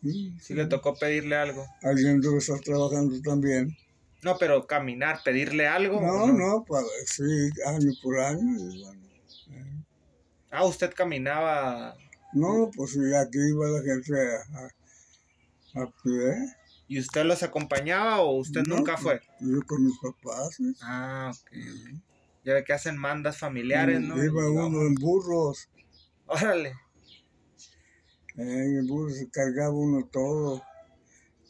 Mm, 0.00 0.38
Sí 0.40 0.54
le 0.54 0.64
tocó 0.66 0.94
pedirle 0.94 1.36
algo. 1.36 1.66
Alguien 1.82 2.20
debe 2.22 2.38
estar 2.38 2.58
trabajando 2.60 3.20
también. 3.20 3.76
No, 4.22 4.38
pero 4.38 4.66
caminar, 4.66 5.20
pedirle 5.24 5.66
algo. 5.66 6.00
No, 6.00 6.24
¿o 6.24 6.26
no, 6.28 6.64
para, 6.64 6.86
sí, 7.06 7.22
año 7.66 7.90
por 8.02 8.20
año. 8.20 8.56
y 8.58 8.82
bueno, 8.84 9.02
eh. 9.50 9.84
Ah, 10.50 10.64
usted 10.64 10.92
caminaba 10.94 11.96
No, 12.32 12.70
pues 12.74 12.92
sí, 12.92 13.00
aquí 13.14 13.38
iba 13.38 13.66
la 13.68 13.82
gente 13.82 14.12
a, 14.14 15.80
a, 15.80 15.82
a 15.82 15.86
pie. 16.02 16.34
y 16.88 17.00
usted 17.00 17.24
los 17.24 17.42
acompañaba 17.42 18.20
o 18.20 18.36
usted 18.38 18.62
No, 18.66 18.76
nunca 18.76 18.96
fue. 18.96 19.20
Yo 19.40 19.60
con 19.66 19.84
mis 19.84 19.98
papás. 19.98 20.56
Ah, 20.82 21.32
ok. 21.34 21.50
Ya 22.44 22.54
ve 22.54 22.64
que 22.64 22.72
hacen 22.72 22.96
mandas 22.96 23.38
familiares, 23.38 24.00
¿no? 24.00 24.22
Iba 24.22 24.50
uno 24.50 24.82
en 24.82 24.94
burros. 24.94 25.68
Órale. 26.26 26.70
Eh, 28.36 28.42
en 28.42 28.76
el 28.78 28.86
burro 28.86 29.10
se 29.10 29.28
cargaba 29.30 29.72
uno 29.74 30.06
todo. 30.10 30.62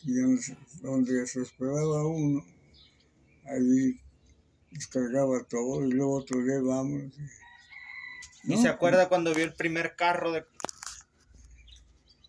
Y 0.04 0.14
donde, 0.14 0.42
donde 0.82 1.26
se 1.26 1.42
esperaba 1.42 2.06
uno, 2.06 2.44
ahí 3.44 4.00
descargaba 4.70 5.42
todo. 5.44 5.84
Y 5.84 5.92
luego 5.92 6.16
otro 6.18 6.42
día 6.42 6.60
vamos. 6.62 7.12
¿Y 8.44 8.56
se 8.56 8.68
acuerda 8.68 9.08
cuando 9.08 9.34
vio 9.34 9.44
el 9.44 9.54
primer 9.54 9.94
carro 9.96 10.32
de... 10.32 10.44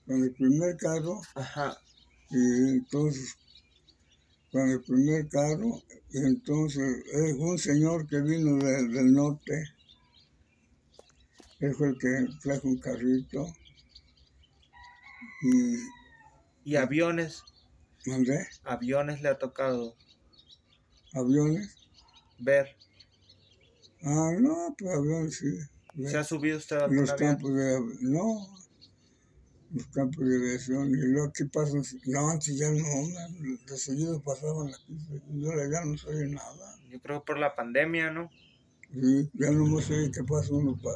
Con 0.06 0.22
el 0.24 0.34
primer 0.34 0.76
carro, 0.78 1.22
Ajá. 1.34 1.78
y 2.30 2.70
entonces, 2.72 3.36
con 4.52 4.70
el 4.70 4.82
primer 4.84 5.30
carro, 5.30 5.82
y 6.12 6.18
entonces 6.18 7.04
es 7.14 7.34
un 7.40 7.58
señor 7.58 8.06
que 8.08 8.20
vino 8.20 8.58
de- 8.58 8.90
del 8.90 9.14
norte. 9.14 9.64
Él 11.62 11.74
fue 11.74 11.88
el 11.90 11.98
que 11.98 12.28
trajo 12.42 12.68
un 12.68 12.78
carrito. 12.80 13.48
Y 15.42 15.78
Y 16.66 16.76
aviones. 16.76 17.42
mandé 18.06 18.46
Aviones 18.66 19.22
le 19.22 19.30
ha 19.30 19.38
tocado 19.40 19.96
aviones. 21.14 21.76
ver. 22.40 22.68
Ah, 24.04 24.32
no, 24.40 24.76
pues 24.78 24.92
aviones 24.96 25.38
sí. 25.38 25.58
¿Se 26.10 26.18
ha 26.18 26.24
subido 26.24 26.58
usted 26.58 26.78
a 26.78 26.88
los 26.88 27.10
avión? 27.10 27.36
campos 27.36 27.54
de 27.56 27.76
av- 27.76 27.98
no, 28.02 28.48
los 29.74 29.86
campos 29.88 30.26
de 30.28 30.36
aviación. 30.36 30.90
Y 30.90 30.96
luego 30.96 31.28
aquí 31.28 31.46
pasan, 31.46 31.84
no, 32.06 32.30
antes 32.30 32.58
ya 32.58 32.70
no, 32.72 32.84
man, 33.14 33.60
de 33.66 33.78
seguido 33.78 34.22
pasaban 34.22 34.70
aquí, 34.74 34.98
y 35.34 35.46
ahora 35.46 35.70
ya 35.72 35.86
no 35.86 35.98
se 35.98 36.08
oye 36.10 36.28
nada. 36.28 36.76
Yo 36.90 37.00
creo 37.00 37.24
por 37.24 37.38
la 37.38 37.56
pandemia, 37.56 38.12
¿no? 38.12 38.30
Sí, 38.94 39.30
ya 39.34 39.50
no 39.52 39.66
me 39.66 39.82
sé 39.82 40.12
qué 40.14 40.24
pasa 40.24 40.54
uno 40.54 40.80
pa- 40.82 40.92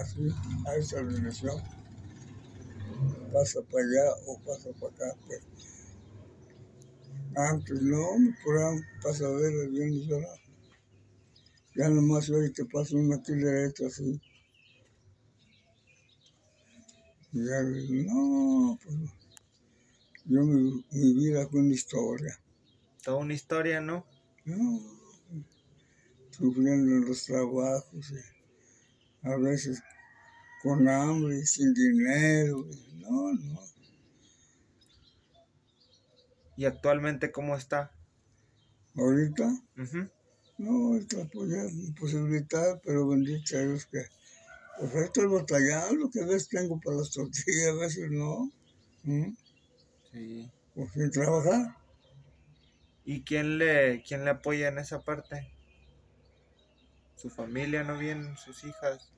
así, 0.00 0.28
a 0.66 0.74
esa 0.76 1.02
dirección. 1.02 1.56
Pasa 3.32 3.60
para 3.62 3.84
allá 3.84 4.12
o 4.26 4.38
pasa 4.40 4.68
para 4.78 4.92
acá. 4.92 5.18
Pues. 5.26 5.40
Antes 7.36 7.80
no, 7.82 8.04
por 8.44 8.58
ahí 8.58 8.80
pasa 9.02 9.26
a 9.26 9.30
ver 9.30 9.68
bien 9.70 10.04
sola. 10.08 10.28
Ya 11.76 11.88
nomás 11.88 12.28
oye 12.30 12.52
que 12.52 12.64
pasa 12.64 12.96
uno 12.96 13.14
aquí 13.14 13.32
derecho 13.32 13.86
así. 13.86 14.20
Y 17.32 17.46
ya 17.46 17.62
no, 17.62 18.78
pues 18.82 18.96
yo 20.24 20.42
mi, 20.42 20.84
mi 20.92 21.14
vida 21.14 21.46
fue 21.48 21.60
una 21.60 21.74
historia. 21.74 22.38
Toda 23.02 23.18
una 23.18 23.34
historia, 23.34 23.80
¿no? 23.80 24.04
No, 24.44 24.80
sufriendo 26.30 26.96
en 26.96 27.06
los 27.06 27.24
trabajos, 27.24 28.12
y 28.12 29.26
a 29.28 29.36
veces 29.36 29.82
con 30.62 30.88
hambre, 30.88 31.38
y 31.38 31.46
sin 31.46 31.72
dinero. 31.72 32.66
y 32.70 33.00
No, 33.00 33.32
no. 33.32 33.60
¿Y 36.60 36.66
actualmente 36.66 37.32
cómo 37.32 37.56
está? 37.56 37.90
Ahorita, 38.94 39.50
no, 40.58 40.88
ahorita 40.88 41.26
pues 41.32 41.50
ya 41.50 42.80
pero 42.84 43.08
bendito 43.08 43.56
a 43.56 43.60
Dios 43.60 43.86
que 43.86 44.04
pues 44.78 44.94
ahí 44.94 45.04
estoy 45.04 45.26
batallando, 45.28 46.10
que 46.10 46.20
a 46.20 46.26
veces 46.26 46.50
tengo 46.50 46.78
para 46.78 46.98
las 46.98 47.12
tortillas, 47.12 47.68
a 47.70 47.80
veces 47.80 48.10
no. 48.10 48.52
¿Mm? 49.04 49.32
Sí. 50.12 50.50
Pues 50.74 50.92
sin 50.92 51.10
trabajar. 51.10 51.78
¿Y 53.06 53.22
quién 53.22 53.56
le, 53.56 54.02
quién 54.02 54.26
le 54.26 54.32
apoya 54.32 54.68
en 54.68 54.80
esa 54.80 55.00
parte? 55.00 55.50
¿Su 57.16 57.30
familia 57.30 57.84
no 57.84 57.96
vienen? 57.96 58.36
¿Sus 58.36 58.64
hijas? 58.64 59.10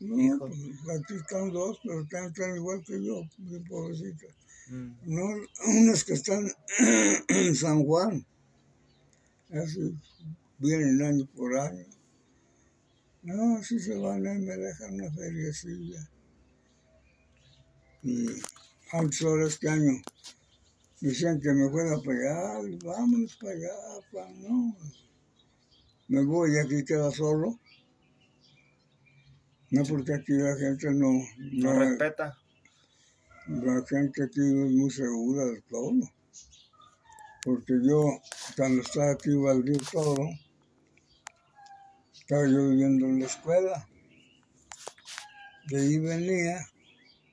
No, 0.00 0.18
hijos? 0.18 0.52
pues, 0.82 1.00
aquí 1.00 1.16
están 1.16 1.52
dos, 1.52 1.80
pero 1.84 2.00
están, 2.00 2.28
están 2.28 2.56
igual 2.56 2.82
que 2.82 3.04
yo, 3.04 3.20
mi 3.36 3.58
pobrecita. 3.58 4.24
Mm, 4.70 4.92
No, 5.04 5.22
unas 5.66 6.04
que 6.04 6.14
están 6.14 6.50
en 7.28 7.54
San 7.54 7.84
Juan, 7.84 8.24
así 9.50 9.96
vienen 10.58 11.02
año 11.02 11.26
por 11.34 11.56
año. 11.58 11.86
No, 13.22 13.62
si 13.62 13.78
se 13.80 13.96
van 13.96 14.26
ahí 14.26 14.38
me 14.38 14.56
dejan 14.56 14.94
una 14.94 15.10
feriecilla. 15.12 16.08
Y 18.02 18.26
antes 18.92 19.22
ahora 19.22 19.46
este 19.46 19.68
año 19.68 19.92
decían 21.00 21.40
que 21.40 21.52
me 21.52 21.68
fuera 21.70 21.98
para 21.98 22.18
allá, 22.18 22.68
y 22.68 22.76
vámonos 22.84 23.36
para 23.36 23.52
allá, 23.52 23.74
pa, 24.12 24.30
no. 24.36 24.76
Me 26.08 26.24
voy 26.24 26.54
y 26.54 26.58
aquí 26.58 26.84
queda 26.84 27.10
solo. 27.10 27.58
No, 29.70 29.82
porque 29.84 30.14
aquí 30.14 30.32
la 30.32 30.56
gente 30.56 30.90
no, 30.92 31.12
no 31.38 31.74
no, 31.74 31.78
respeta. 31.78 32.38
La 33.48 33.84
gente 33.86 34.24
aquí 34.24 34.40
es 34.40 34.70
muy 34.72 34.90
segura 34.90 35.44
de 35.46 35.60
todo. 35.62 35.92
Porque 37.44 37.74
yo, 37.82 38.20
cuando 38.56 38.82
estaba 38.82 39.12
aquí 39.12 39.34
baldío 39.34 39.78
todo, 39.90 40.28
estaba 42.12 42.46
yo 42.46 42.68
viviendo 42.68 43.06
en 43.06 43.20
la 43.20 43.26
escuela. 43.26 43.88
De 45.68 45.80
ahí 45.80 45.98
venía. 45.98 46.66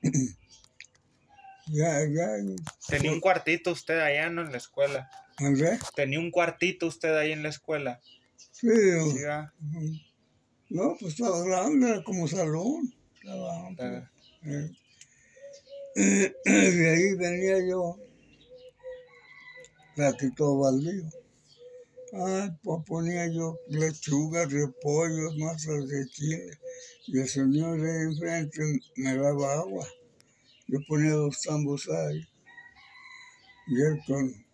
ya, 1.66 2.06
ya, 2.06 2.28
Tenía 2.88 3.12
un 3.12 3.20
cuartito 3.20 3.72
usted 3.72 3.98
allá, 3.98 4.30
¿no? 4.30 4.42
En 4.42 4.52
la 4.52 4.58
escuela. 4.58 5.10
¿André? 5.38 5.78
Tenía 5.94 6.18
un 6.18 6.30
cuartito 6.30 6.86
usted 6.86 7.14
ahí 7.14 7.32
en 7.32 7.42
la 7.42 7.50
escuela. 7.50 8.00
Sí, 8.52 8.68
Sí, 8.70 9.20
no, 10.68 10.96
pues 10.98 11.12
estaba 11.12 11.44
grande, 11.44 11.90
era 11.90 12.02
como 12.02 12.26
salón. 12.26 12.92
Estaba 13.14 13.68
Eh, 14.42 14.70
De 15.96 16.90
ahí 16.90 17.14
venía 17.14 17.66
yo, 17.66 17.98
todo 20.36 20.58
baldío. 20.58 21.04
Ay, 22.12 22.50
pues 22.62 22.84
ponía 22.86 23.26
yo 23.28 23.58
lechugas, 23.68 24.52
repollos, 24.52 25.38
masas 25.38 25.88
de 25.88 26.06
chile. 26.08 26.58
Y 27.06 27.18
el 27.18 27.26
señor 27.26 27.80
de 27.80 28.02
enfrente 28.02 28.60
me 28.96 29.16
daba 29.16 29.54
agua. 29.54 29.88
Yo 30.66 30.80
ponía 30.86 31.12
dos 31.12 31.40
tambos 31.40 31.88
ahí. 31.88 32.28
Y 33.68 33.80
él 33.80 33.98
con... 34.06 34.46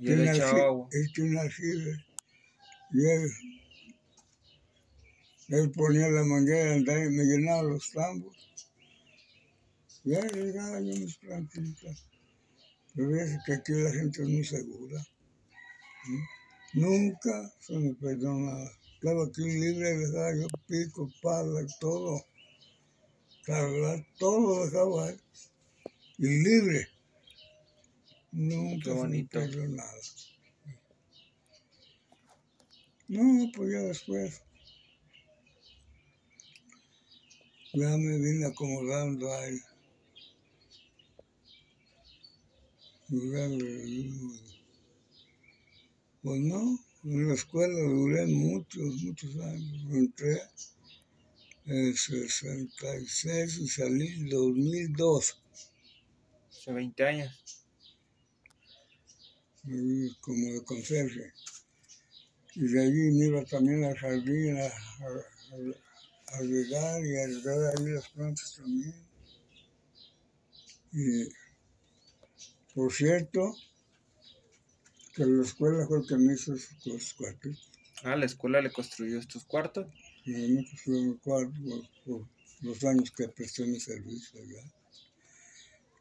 Y 0.00 0.10
él 0.10 0.28
echaba 0.28 0.64
agua. 0.64 0.88
Y 0.90 0.96
él... 3.06 3.30
Él 5.50 5.70
ponía 5.70 6.08
la 6.08 6.24
manguera 6.24 6.76
y 6.76 6.82
me 7.10 7.24
llenaba 7.24 7.62
los 7.62 7.92
tambos. 7.92 8.53
Ya 10.04 10.20
llegaba 10.20 10.80
yo 10.80 10.92
mis 10.94 11.16
plantitas. 11.16 12.06
Pero 12.94 13.08
ves 13.08 13.38
que 13.46 13.54
aquí 13.54 13.72
la 13.72 13.90
gente 13.90 14.22
es 14.22 14.28
muy 14.28 14.44
segura. 14.44 15.02
¿sí? 16.04 16.12
Nunca 16.74 17.52
se 17.60 17.78
me 17.78 17.94
perdió 17.94 18.34
nada. 18.34 18.70
Estaba 18.94 19.24
aquí 19.24 19.42
libre, 19.42 19.96
dejaba 19.96 20.34
yo 20.36 20.46
pico, 20.66 21.10
pala, 21.22 21.62
y 21.62 21.66
todo. 21.80 22.24
Cargar, 23.44 24.06
todo 24.18 24.40
lo 24.40 24.64
dejaba 24.66 25.08
ahí. 25.08 25.16
Y 26.18 26.26
libre. 26.42 26.88
Nunca 28.32 28.92
Qué 29.30 29.50
se 29.50 29.56
me 29.56 29.68
nada. 29.68 30.00
No, 33.08 33.50
pues 33.54 33.72
ya 33.72 33.78
después. 33.80 34.42
Ya 37.72 37.96
me 37.96 38.18
vine 38.18 38.46
acomodando 38.46 39.32
ahí. 39.32 39.60
Pues 46.22 46.40
no, 46.40 46.78
en 47.04 47.28
la 47.28 47.34
escuela 47.34 47.78
duré 47.78 48.26
muchos, 48.26 49.02
muchos 49.02 49.36
años. 49.36 49.86
Entré 49.92 50.40
en 51.66 51.94
66 51.94 53.58
y 53.58 53.68
salí 53.68 54.06
en 54.06 54.28
2002. 54.30 55.42
Hace 56.50 56.72
20 56.72 57.04
años. 57.04 57.30
como 60.20 60.46
de 60.54 60.62
conserje. 60.64 61.32
Y 62.54 62.62
de 62.68 62.82
allí 62.82 63.10
me 63.18 63.26
iba 63.26 63.44
también 63.44 63.84
al 63.84 63.96
jardín 63.96 64.56
a, 64.58 64.64
a, 64.66 64.68
a- 64.68 66.36
a 66.36 66.40
regar 66.40 67.04
y 67.04 67.16
a 67.16 67.26
regar 67.26 67.76
ahí 67.78 67.86
las 67.90 68.08
plantas 68.10 68.54
también. 68.56 68.94
Y 70.92 71.28
por 72.74 72.92
cierto, 72.92 73.54
que 75.14 75.24
la 75.24 75.42
escuela 75.44 75.86
fue 75.86 75.98
el 76.00 76.06
que 76.06 76.16
me 76.16 76.34
hizo 76.34 76.54
esos 76.54 76.86
los 76.86 77.14
cuartitos. 77.14 77.70
Ah, 78.02 78.16
la 78.16 78.26
escuela 78.26 78.60
le 78.60 78.72
construyó 78.72 79.18
estos 79.18 79.44
cuartos. 79.44 79.86
Y 80.24 80.30
me 80.32 80.64
construyó 80.66 81.02
mi 81.12 81.16
cuarto 81.18 81.52
por, 81.62 81.88
por 82.04 82.28
los 82.62 82.84
años 82.84 83.10
que 83.12 83.28
presté 83.28 83.66
mi 83.66 83.78
servicio 83.78 84.40
allá. 84.40 84.62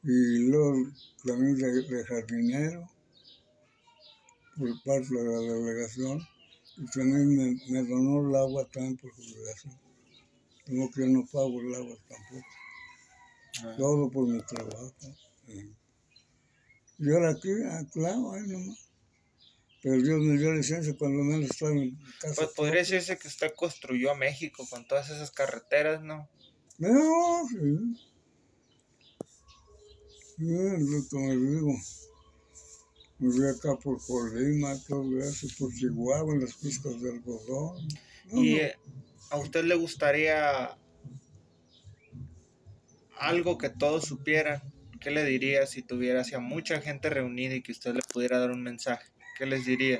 Y 0.03 0.49
luego 0.49 0.91
también 1.25 1.55
de, 1.57 1.81
de 1.83 2.05
jardinero 2.05 2.89
por 4.57 4.83
parte 4.83 5.13
de 5.15 5.23
la 5.23 5.39
delegación. 5.39 6.21
Y 6.77 6.85
también 6.87 7.35
me, 7.35 7.61
me 7.69 7.87
donó 7.87 8.27
el 8.27 8.35
agua 8.35 8.67
también 8.71 8.97
por 8.97 9.11
jubilación. 9.11 9.79
Como 10.65 10.91
que 10.91 11.01
yo 11.01 11.07
no 11.07 11.25
pago 11.31 11.61
el 11.61 11.75
agua 11.75 11.95
tampoco. 12.09 12.47
Ah, 13.63 13.75
Todo 13.77 14.09
por 14.09 14.27
mi 14.27 14.41
trabajo. 14.41 14.91
eh. 15.47 15.69
Y 16.99 17.11
ahora 17.11 17.31
aquí, 17.31 17.49
ah, 17.65 17.83
claro, 17.91 18.33
ahí 18.33 18.47
nomás. 18.47 18.89
Pero 19.81 20.01
Dios 20.01 20.21
me 20.21 20.37
dio 20.37 20.53
licencia 20.53 20.95
cuando 20.97 21.23
menos 21.23 21.49
estaba 21.49 21.71
en 21.71 21.97
casa. 22.19 22.35
Pues 22.35 22.49
podría 22.55 22.79
decirse 22.79 23.17
que 23.17 23.27
usted 23.27 23.53
construyó 23.53 24.11
a 24.11 24.15
México 24.15 24.65
con 24.69 24.87
todas 24.87 25.09
esas 25.09 25.29
carreteras, 25.29 26.01
¿no? 26.01 26.29
No, 26.77 27.47
sí. 27.49 27.97
Sí, 30.37 30.53
es 30.53 30.81
lo 30.81 31.07
que 31.09 31.17
me 31.17 31.35
digo. 31.35 31.73
Me 33.19 33.29
voy 33.29 33.49
acá 33.49 33.75
por 33.75 34.03
Colima, 34.05 34.73
todo 34.87 35.19
eso, 35.19 35.47
por 35.59 35.73
Chihuahua, 35.73 36.33
en 36.33 36.41
las 36.41 36.53
pistas 36.55 37.01
de 37.01 37.11
algodón. 37.11 37.87
No, 38.31 38.43
Y 38.43 38.55
no, 38.55 38.61
eh, 38.61 38.77
a 39.31 39.37
usted 39.37 39.65
le 39.65 39.75
gustaría 39.75 40.77
algo 43.17 43.57
que 43.57 43.69
todos 43.69 44.05
supieran. 44.05 44.61
¿Qué 45.03 45.11
le 45.11 45.25
diría 45.25 45.67
si 45.67 45.81
tuviera 45.83 46.21
hacia 46.21 46.39
mucha 46.39 46.81
gente 46.81 47.09
reunida 47.09 47.55
y 47.55 47.61
que 47.61 47.73
usted 47.73 47.93
le 47.93 48.01
pudiera 48.03 48.39
dar 48.39 48.51
un 48.51 48.63
mensaje? 48.63 49.05
¿Qué 49.37 49.45
les 49.45 49.65
diría? 49.65 49.99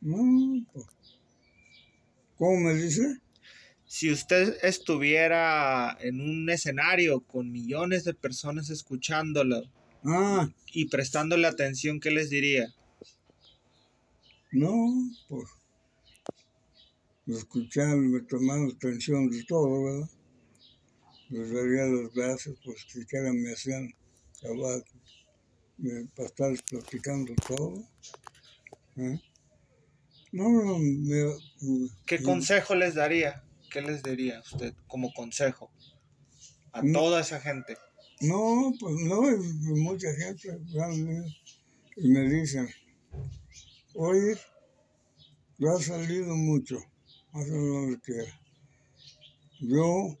no, 0.00 0.64
pues. 0.72 0.86
¿Cómo 2.36 2.60
me 2.60 2.74
dice? 2.74 3.20
Si 3.86 4.10
usted 4.10 4.56
estuviera 4.62 5.96
en 6.00 6.20
un 6.20 6.48
escenario 6.50 7.20
con 7.20 7.50
millones 7.52 8.04
de 8.04 8.14
personas 8.14 8.70
escuchándolo 8.70 9.62
Ah, 10.04 10.48
y 10.72 10.86
prestándole 10.88 11.46
atención, 11.46 12.00
¿qué 12.00 12.10
les 12.10 12.30
diría? 12.30 12.74
no, 14.52 15.10
pues. 15.28 15.48
Escuchando, 17.26 18.24
tomando 18.26 18.72
atención 18.74 19.28
de 19.30 19.44
todo, 19.44 19.82
¿verdad? 19.84 20.10
Les 21.30 21.52
daría 21.52 21.84
las 21.86 22.12
gracias, 22.14 22.56
pues 22.64 22.84
que 22.84 23.00
siquiera 23.00 23.32
me 23.32 23.52
hacían 23.52 23.88
cabal, 24.40 24.84
de- 25.78 26.06
para 26.14 26.28
estar 26.28 26.52
platicando 26.68 27.34
todo. 27.46 27.82
¿eh? 28.96 29.20
No, 30.32 30.48
no, 30.50 30.78
me, 30.78 31.34
¿Qué 32.06 32.18
me- 32.18 32.24
consejo 32.24 32.74
les 32.74 32.94
daría? 32.94 33.44
¿Qué 33.70 33.80
les 33.82 34.02
diría 34.02 34.40
usted 34.40 34.74
como 34.86 35.12
consejo 35.12 35.70
a 36.72 36.82
toda 36.92 37.20
esa 37.20 37.40
gente? 37.40 37.76
No, 38.20 38.72
pues 38.78 38.94
no, 39.00 39.22
mucha 39.76 40.12
gente 40.14 40.56
y 41.96 42.08
me 42.08 42.28
dicen, 42.28 42.68
oye, 43.94 44.36
tú 45.58 45.68
has 45.68 45.84
salido 45.84 46.34
mucho, 46.36 46.78
haz 47.32 47.48
donde 47.48 48.00
quiera. 48.00 48.40
Yo, 49.60 50.16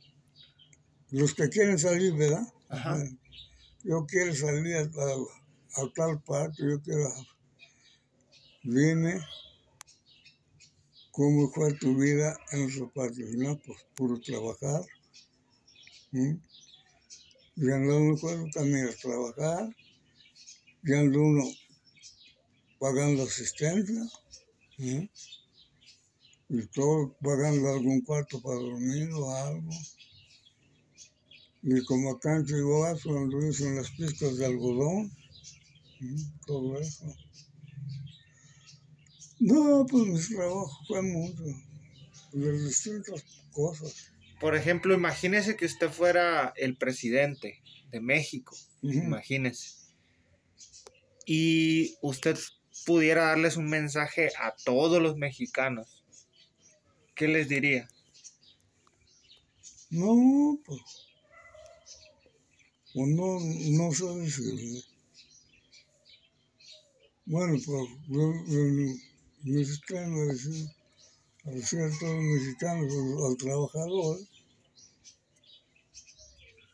los 1.18 1.34
que 1.34 1.48
quieren 1.48 1.78
salir, 1.78 2.12
¿verdad? 2.14 2.46
Ajá. 2.68 3.02
Yo 3.84 4.04
quiero 4.06 4.34
salir 4.34 4.74
a, 4.76 4.80
a- 4.82 5.82
a 5.82 5.92
tal 5.94 6.22
parte, 6.22 6.62
yo 6.68 6.80
quiero... 6.82 7.08
Dime 8.64 9.20
cómo 11.12 11.50
fue 11.52 11.72
tu 11.74 11.96
vida 11.96 12.36
en 12.52 12.64
otra 12.66 12.92
parte. 12.94 13.22
No, 13.36 13.56
pues 13.64 13.78
puro 13.94 14.20
trabajar. 14.20 14.82
¿m? 16.12 16.40
Y 17.56 17.70
ando 17.70 17.98
uno 17.98 18.16
cuando 18.20 18.48
también 18.52 18.88
a 18.88 18.92
trabajar. 18.92 19.76
Y 20.82 20.92
ando 20.94 21.20
uno 21.20 21.44
pagando 22.78 23.22
asistencia. 23.24 24.02
¿m? 24.78 25.08
y 26.48 26.66
todos 26.68 27.12
pagando 27.22 27.68
algún 27.70 28.00
cuarto 28.02 28.40
para 28.42 28.56
dormir 28.56 29.10
o 29.12 29.34
algo. 29.34 29.70
Y 31.66 31.82
como 31.84 32.10
acá 32.10 32.36
en 32.36 32.44
Chihuahua, 32.44 32.98
cuando 33.02 33.40
dicen 33.40 33.76
las 33.76 33.90
pistas 33.92 34.36
de 34.36 34.44
algodón, 34.44 35.10
todo 36.46 36.78
eso. 36.78 37.06
No, 39.40 39.86
pues 39.86 40.06
mi 40.06 40.36
trabajo 40.36 40.84
fue 40.86 41.00
mucho, 41.00 41.42
de 42.32 42.64
distintas 42.64 43.24
cosas. 43.50 44.12
Por 44.40 44.54
ejemplo, 44.54 44.92
imagínese 44.92 45.56
que 45.56 45.64
usted 45.64 45.88
fuera 45.88 46.52
el 46.56 46.76
presidente 46.76 47.62
de 47.90 48.00
México, 48.00 48.54
imagínese. 48.82 49.90
Y 51.24 51.96
usted 52.02 52.38
pudiera 52.84 53.28
darles 53.28 53.56
un 53.56 53.70
mensaje 53.70 54.30
a 54.38 54.54
todos 54.66 55.00
los 55.00 55.16
mexicanos. 55.16 56.04
¿Qué 57.14 57.26
les 57.26 57.48
diría? 57.48 57.88
No, 59.88 60.58
pues 60.66 61.03
pues 62.94 63.08
no, 63.08 63.40
no 63.40 63.92
sé 63.92 64.04
decirle. 64.20 64.82
Bueno, 67.26 67.58
pues 67.66 67.88
el 68.48 69.00
mexicano 69.42 70.26
decir, 70.26 70.68
al 71.44 71.64
ser 71.64 71.90
todos 71.98 72.22
mexicanos, 72.22 72.92
al 73.28 73.36
trabajador, 73.36 74.18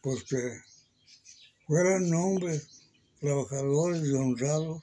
pues 0.02 0.22
que 0.24 0.60
fueran 1.66 2.12
hombres 2.12 2.68
trabajadores 3.20 4.06
y 4.06 4.12
honrados. 4.12 4.82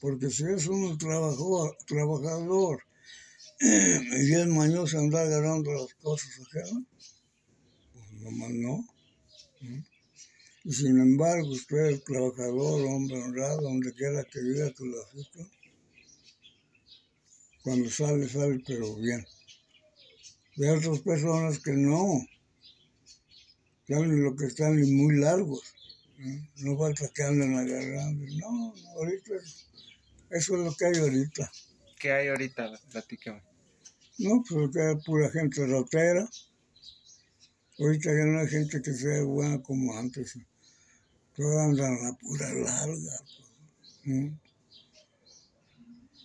Porque 0.00 0.30
si 0.30 0.44
es 0.44 0.66
un 0.66 0.98
trabajador, 0.98 1.76
trabajador 1.86 2.82
y 3.60 4.34
es 4.34 4.46
mañoso 4.46 4.98
andar 4.98 5.26
agarrando 5.26 5.72
las 5.72 5.94
cosas 5.94 6.30
ajenas, 6.40 6.84
pues 7.92 8.12
nomás 8.22 8.50
no. 8.50 8.99
Y 10.64 10.72
sin 10.72 11.00
embargo, 11.00 11.48
usted 11.48 11.86
es 11.86 12.04
trabajador, 12.04 12.86
hombre 12.86 13.22
honrado, 13.22 13.62
donde 13.62 13.92
quiera 13.94 14.24
que 14.24 14.40
viva 14.40 14.72
lo 14.78 15.02
asista. 15.02 15.40
Cuando 17.62 17.90
sale, 17.90 18.28
sale, 18.28 18.62
pero 18.66 18.94
bien. 18.96 19.26
Hay 20.58 20.68
otras 20.68 21.00
personas 21.00 21.58
que 21.60 21.72
no, 21.72 22.26
saben 23.88 24.22
lo 24.22 24.36
que 24.36 24.46
están 24.46 24.80
muy 24.94 25.16
largos. 25.16 25.62
No, 26.56 26.76
falta 26.76 27.10
que 27.14 27.22
anden 27.22 27.56
agarrando. 27.56 28.24
No, 28.36 28.74
ahorita 28.96 29.34
eso 30.30 30.56
es 30.56 30.64
lo 30.64 30.74
que 30.74 30.84
hay 30.84 30.96
ahorita. 30.98 31.50
¿Qué 31.98 32.12
hay 32.12 32.28
ahorita? 32.28 32.78
Platícame. 32.90 33.42
No, 34.18 34.44
pues 34.46 34.70
que 34.72 34.82
hay 34.82 34.96
pura 34.96 35.30
gente 35.30 35.66
rotera 35.66 36.28
Ahorita 37.80 38.10
ya 38.10 38.26
no 38.26 38.40
hay 38.40 38.46
gente 38.46 38.82
que 38.82 38.92
sea 38.92 39.22
buena 39.24 39.62
como 39.62 39.96
antes. 39.96 40.38
Todos 41.34 41.56
andan 41.56 41.96
a 42.04 42.12
pura 42.18 42.52
larga. 42.52 43.24
Pues, 44.04 44.32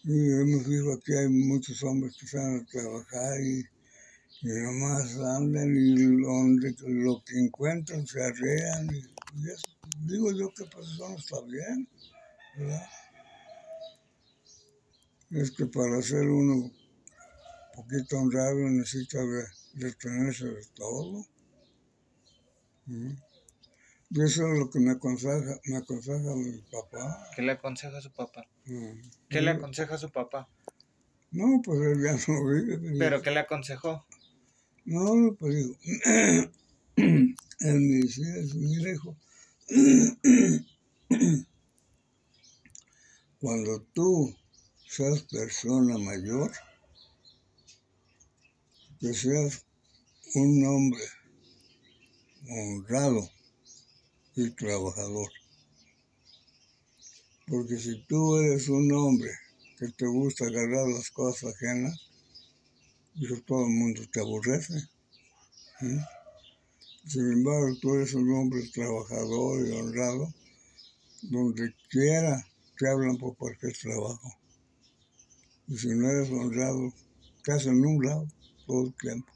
y 0.03 0.31
hemos 0.33 0.67
visto 0.67 0.91
aquí 0.91 1.13
hay 1.13 1.29
muchos 1.29 1.81
hombres 1.83 2.17
que 2.19 2.27
salen 2.27 2.59
a 2.59 2.65
trabajar 2.65 3.39
y, 3.39 3.65
y 4.41 4.47
nomás 4.47 5.15
andan 5.15 5.73
y 5.77 6.21
donde, 6.21 6.75
lo 6.87 7.23
que 7.23 7.39
encuentran 7.39 8.05
se 8.05 8.21
arrean. 8.21 8.89
Digo 10.01 10.33
yo 10.33 10.53
que 10.53 10.65
pues 10.65 10.87
eso 10.89 11.09
no 11.09 11.15
está 11.15 11.41
bien, 11.41 11.87
¿verdad? 12.57 12.87
Es 15.31 15.51
que 15.51 15.65
para 15.67 16.01
ser 16.01 16.27
uno 16.27 16.53
un 16.55 16.73
poquito 17.73 18.17
honrado 18.17 18.59
necesita 18.69 19.19
detenerse 19.73 20.47
de 20.47 20.65
todo. 20.75 21.25
Eso 22.87 24.47
es 24.47 24.59
lo 24.59 24.69
que 24.69 24.79
me 24.79 24.91
aconseja, 24.91 25.59
me 25.65 25.77
aconseja 25.77 26.35
mi 26.35 26.59
papá. 26.71 27.29
¿Qué 27.35 27.41
le 27.41 27.53
aconseja 27.53 27.97
a 27.97 28.01
su 28.01 28.11
papá? 28.11 28.47
¿Qué 29.29 29.41
le 29.41 29.51
aconseja 29.51 29.95
a 29.95 29.97
su 29.97 30.11
papá? 30.11 30.47
No, 31.31 31.61
pues 31.63 31.79
él 31.81 32.03
ya 32.03 32.13
no 32.31 32.45
vive. 32.47 32.97
¿Pero 32.97 33.21
qué 33.21 33.31
le 33.31 33.39
aconsejó? 33.39 34.05
No, 34.85 35.35
pues 35.35 35.55
digo, 35.55 35.75
él 36.95 37.31
me 37.59 37.97
decía, 37.97 38.27
mira 38.53 38.91
hijo, 38.91 39.17
cuando 43.39 43.81
tú 43.93 44.35
seas 44.87 45.23
persona 45.23 45.97
mayor, 45.97 46.51
que 48.99 49.13
seas 49.13 49.65
un 50.35 50.65
hombre 50.65 51.03
honrado 52.49 53.29
y 54.35 54.49
trabajador. 54.51 55.29
Porque 57.47 57.77
si 57.77 58.03
tú 58.05 58.37
eres 58.37 58.69
un 58.69 58.91
hombre 58.91 59.29
que 59.77 59.87
te 59.89 60.07
gusta 60.07 60.45
agarrar 60.45 60.87
las 60.87 61.11
cosas 61.11 61.53
ajenas, 61.53 62.09
eso 63.21 63.35
todo 63.45 63.65
el 63.65 63.73
mundo 63.73 64.01
te 64.11 64.19
aborrece. 64.19 64.73
Sin 67.05 67.31
embargo, 67.31 67.77
tú 67.81 67.93
eres 67.95 68.13
un 68.13 68.31
hombre 68.33 68.67
trabajador 68.73 69.67
y 69.67 69.71
honrado, 69.71 70.33
donde 71.21 71.73
quiera 71.89 72.45
te 72.77 72.89
hablan 72.89 73.17
por 73.17 73.35
cualquier 73.37 73.77
trabajo. 73.77 74.33
Y 75.67 75.77
si 75.77 75.89
no 75.89 76.09
eres 76.09 76.29
honrado, 76.31 76.93
te 77.43 77.53
hacen 77.53 77.85
un 77.85 78.03
lado 78.03 78.27
todo 78.65 78.87
el 78.87 78.93
tiempo. 78.95 79.34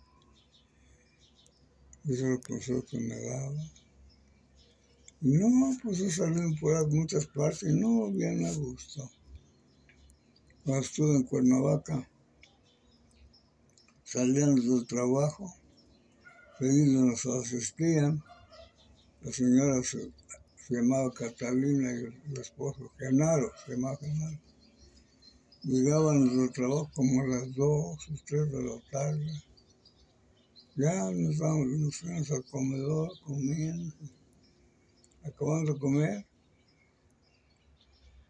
Eso 2.09 2.27
es 2.27 2.39
consejo 2.39 2.83
que 2.87 2.97
daba. 3.07 3.71
No, 5.21 5.77
pues 5.83 5.99
he 5.99 6.09
salido 6.09 6.49
por 6.59 6.91
muchas 6.91 7.27
partes 7.27 7.69
y 7.69 7.79
no, 7.79 8.09
bien 8.11 8.47
a 8.47 8.51
gusto. 8.51 9.11
Cuando 10.63 10.83
estuve 10.83 11.17
en 11.17 11.23
Cuernavaca, 11.23 12.09
salían 14.03 14.55
del 14.55 14.87
trabajo, 14.87 15.53
ellos 16.61 16.87
nos 16.87 17.25
asistían. 17.27 18.23
La 19.21 19.31
señora 19.31 19.83
se, 19.83 20.11
llamaba 20.67 21.13
Catalina 21.13 21.93
y 21.93 22.05
el, 22.05 22.39
esposo 22.39 22.91
Genaro, 22.97 23.51
se 23.63 23.73
llamaba 23.73 23.97
Genaro. 23.97 24.39
Llegaban 25.61 26.27
del 26.35 26.51
trabajo 26.53 26.89
como 26.95 27.21
a 27.21 27.27
las 27.27 27.53
dos 27.53 28.09
o 28.09 28.13
tres 28.25 28.51
de 28.51 28.63
la 28.63 28.81
tarde 28.89 29.48
ya 30.79 31.11
nos 31.11 31.97
fuimos 31.97 32.31
al 32.31 32.45
comedor, 32.45 33.11
comiendo, 33.25 33.93
acabando 35.23 35.73
de 35.73 35.79
comer. 35.79 36.25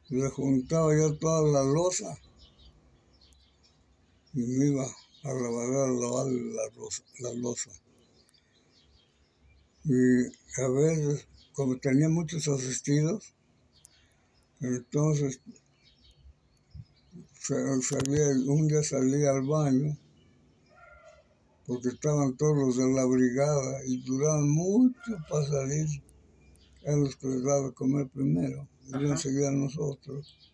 Le 0.10 0.28
juntaba 0.30 0.98
yo 0.98 1.16
toda 1.20 1.44
la 1.52 1.72
losa 1.72 2.18
y 4.34 4.40
me 4.40 4.66
iba 4.66 4.84
a 4.84 5.32
lavar, 5.32 5.90
a 5.90 5.92
lavar 5.92 6.26
la, 6.26 6.66
losa, 6.76 7.04
la 7.20 7.34
losa. 7.34 7.70
Y 9.84 10.26
a 10.60 10.68
veces, 10.70 11.28
como 11.54 11.78
tenía 11.78 12.10
muchos 12.10 12.48
asistidos, 12.48 13.32
entonces 14.60 15.40
salía, 17.40 18.28
un 18.48 18.68
día 18.68 18.82
salía 18.82 19.30
al 19.30 19.44
baño 19.44 19.96
porque 21.70 21.90
estaban 21.90 22.36
todos 22.36 22.58
los 22.58 22.78
de 22.78 22.94
la 22.96 23.06
brigada 23.06 23.86
y 23.86 24.02
duraban 24.02 24.50
mucho 24.50 25.12
para 25.30 25.46
salir. 25.46 25.88
Eran 26.82 27.02
los 27.02 27.16
que 27.16 27.28
les 27.28 27.44
daba 27.44 27.72
comer 27.74 28.08
primero, 28.08 28.68
y 28.88 29.06
enseguida 29.06 29.52
nosotros. 29.52 30.52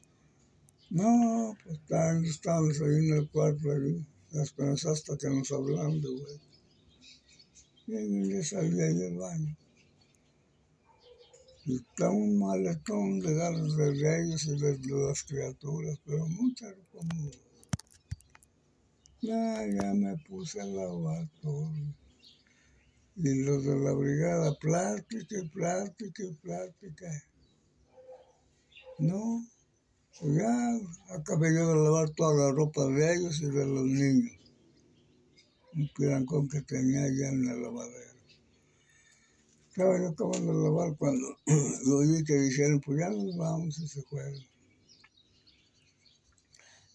No, 0.90 1.56
pues 1.64 1.80
estaban, 1.80 2.26
estábamos 2.26 2.82
ahí 2.82 3.08
en 3.08 3.14
el 3.14 3.30
cuarto, 3.30 3.72
ahí, 3.72 4.06
las 4.32 4.86
hasta 4.86 5.18
que 5.18 5.30
nos 5.30 5.50
hablaban 5.54 6.02
de 6.02 6.10
güey. 6.10 6.40
Y 7.88 8.24
le 8.26 8.44
salía 8.44 8.94
del 8.94 9.16
baño. 9.16 9.56
Y 11.66 11.78
estaba 11.78 12.12
un 12.12 12.38
maletón 12.40 13.22
de 13.22 13.34
ganas 13.36 13.78
de 13.78 14.22
ellos 14.22 14.46
y 14.48 14.60
de, 14.60 14.78
las 14.90 15.24
criaturas, 15.24 15.98
pero 16.06 16.28
muchas 16.28 16.74
como 16.92 17.32
ya, 19.22 19.66
ya 19.66 19.94
me 19.94 20.18
puse 20.28 20.62
a 20.62 20.66
lavar 20.66 21.30
todo. 21.42 21.70
Y 23.18 23.44
los 23.44 23.64
de 23.64 23.76
la 23.78 23.94
brigada, 23.94 24.54
plástica, 24.60 25.38
plástica, 25.54 26.24
plástica. 26.42 27.08
No, 29.00 29.42
ya 30.22 30.80
acabé 31.10 31.54
yo 31.54 31.70
de 31.70 31.84
lavar 31.84 32.10
toda 32.12 32.34
la 32.34 32.52
ropa 32.52 32.86
de 32.88 33.14
ellos 33.14 33.42
y 33.42 33.46
de 33.46 33.66
los 33.66 33.86
niños. 33.86 34.32
Un 35.74 35.90
pirancón 35.96 36.48
que 36.48 36.62
tenía 36.62 37.04
allá 37.04 37.30
en 37.30 37.46
la 37.46 37.54
lavadera. 37.56 38.14
Estaba 39.70 39.98
yo 40.00 40.10
acabando 40.10 40.54
de 40.54 40.64
lavar 40.64 40.98
cuando 40.98 41.38
lo 41.86 42.00
vi 42.00 42.24
que 42.24 42.36
dijeron, 42.36 42.80
pues 42.80 43.00
ya 43.00 43.10
nos 43.10 43.36
vamos 43.38 43.78
y 43.80 43.88
se 43.88 44.02
fueron. 44.04 44.55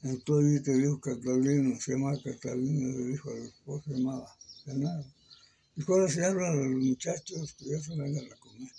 Entonces 0.02 0.62
te 0.62 0.74
dijo 0.76 0.98
Catalina, 0.98 1.78
se 1.78 1.92
llama 1.92 2.16
Catalina, 2.22 2.96
le 2.96 3.04
dijo 3.08 3.30
a 3.30 3.34
la 3.34 3.44
esposa, 3.44 3.90
de 3.90 4.78
nada. 4.78 5.04
Dijo, 5.76 5.92
ahora 5.92 6.08
se 6.08 6.24
hablan 6.24 6.52
a 6.52 6.62
los 6.62 6.82
muchachos 6.84 7.54
que 7.54 7.66
ya 7.66 7.80
se 7.80 7.96
vengan 7.96 8.24
a 8.32 8.36
comer. 8.36 8.72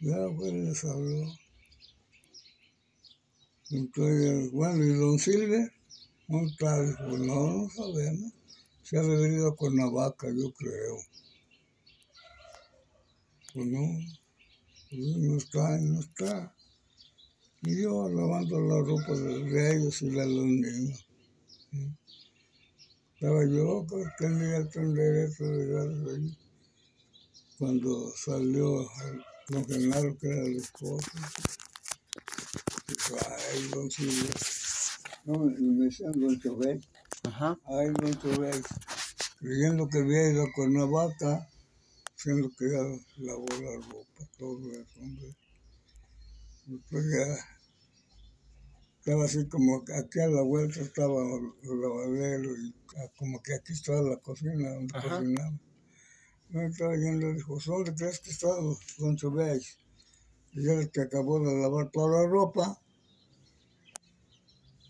Ya 0.00 0.16
pues 0.36 0.52
les 0.52 0.84
habló. 0.84 1.32
Entonces, 3.70 4.50
bueno, 4.50 4.84
¿y 4.84 4.94
don 4.94 5.18
Silver? 5.18 5.72
¿Dónde 6.26 6.52
está? 6.52 6.82
Dijo, 6.82 7.18
no, 7.18 7.62
no 7.62 7.70
sabemos. 7.70 8.32
Se 8.82 8.98
ha 8.98 9.02
venido 9.02 9.48
a 9.48 9.56
Cuernavaca, 9.56 10.26
yo 10.30 10.52
creo. 10.52 10.96
Pues 13.54 13.66
no, 13.66 13.80
pues 14.90 15.16
no 15.18 15.36
está, 15.36 15.78
no 15.78 16.00
está. 16.00 16.54
Y 17.64 17.80
yo 17.80 18.08
lavando 18.08 18.60
la 18.60 18.80
ropa 18.80 19.12
de 19.12 19.76
ellos 19.76 20.02
y 20.02 20.10
la 20.10 20.22
de 20.22 20.34
los 20.34 20.46
niños. 20.46 21.06
Estaba 23.14 23.44
yo 23.46 23.86
que 23.88 24.04
tenía 24.18 24.56
el 24.56 24.94
derecho 24.94 25.44
de 25.44 25.64
llegar 25.64 25.88
ahí. 26.10 26.38
Cuando 27.58 28.12
salió 28.16 28.88
don 29.48 29.64
Genaro, 29.66 30.18
que 30.18 30.26
era 30.26 30.44
el 30.44 30.56
esposo, 30.56 31.08
dijo, 32.88 33.16
ay, 33.28 33.68
don 33.72 33.88
Silvio. 33.88 34.30
No, 35.24 35.38
me 35.38 35.84
decían 35.84 36.18
don 36.20 36.40
Chobel. 36.40 36.84
Ajá. 37.22 37.56
Ay, 37.66 37.90
don 38.00 38.12
Chobel. 38.20 38.60
Creyendo 39.38 39.88
que 39.88 39.98
había 39.98 40.30
ido 40.30 40.42
a 40.42 40.52
Cuernavaca, 40.52 41.48
siendo 42.16 42.50
que 42.58 42.70
ya 42.72 42.82
lavó 43.18 43.46
la 43.50 43.86
ropa, 43.86 44.28
todo 44.36 44.58
eso, 44.72 45.00
hombre. 45.00 45.36
Ya 46.90 47.52
estaba 48.98 49.24
así 49.24 49.48
como 49.48 49.82
aquí 49.98 50.20
a 50.20 50.28
la 50.28 50.42
vuelta 50.42 50.80
estaba 50.80 51.20
el 51.22 51.80
lavadero 51.80 52.56
y 52.56 52.72
como 53.16 53.42
que 53.42 53.54
aquí 53.54 53.72
estaba 53.72 54.00
la 54.00 54.16
cocina 54.18 54.70
donde 54.74 54.96
Ajá. 54.96 55.16
cocinaba. 55.16 55.58
No 56.50 56.62
estaba 56.62 56.94
yendo, 56.96 57.32
dijo, 57.32 57.58
¿dónde 57.66 57.94
crees 57.94 58.20
que 58.20 58.30
está 58.30 58.48
don 58.98 59.16
Chubéis? 59.16 59.78
Y 60.52 60.64
ya 60.64 60.86
que 60.88 61.00
acabó 61.00 61.40
de 61.40 61.60
lavar 61.60 61.90
toda 61.90 62.22
la 62.22 62.28
ropa, 62.28 62.78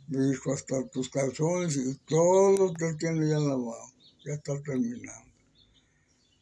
me 0.09 0.27
dijo, 0.27 0.53
hasta 0.53 0.87
tus 0.89 1.09
calzones 1.09 1.77
y 1.77 1.95
todo 2.05 2.75
que 2.75 2.93
tiene 2.99 3.29
ya 3.29 3.39
lavado, 3.39 3.93
ya 4.25 4.35
está 4.35 4.61
terminando. 4.63 5.33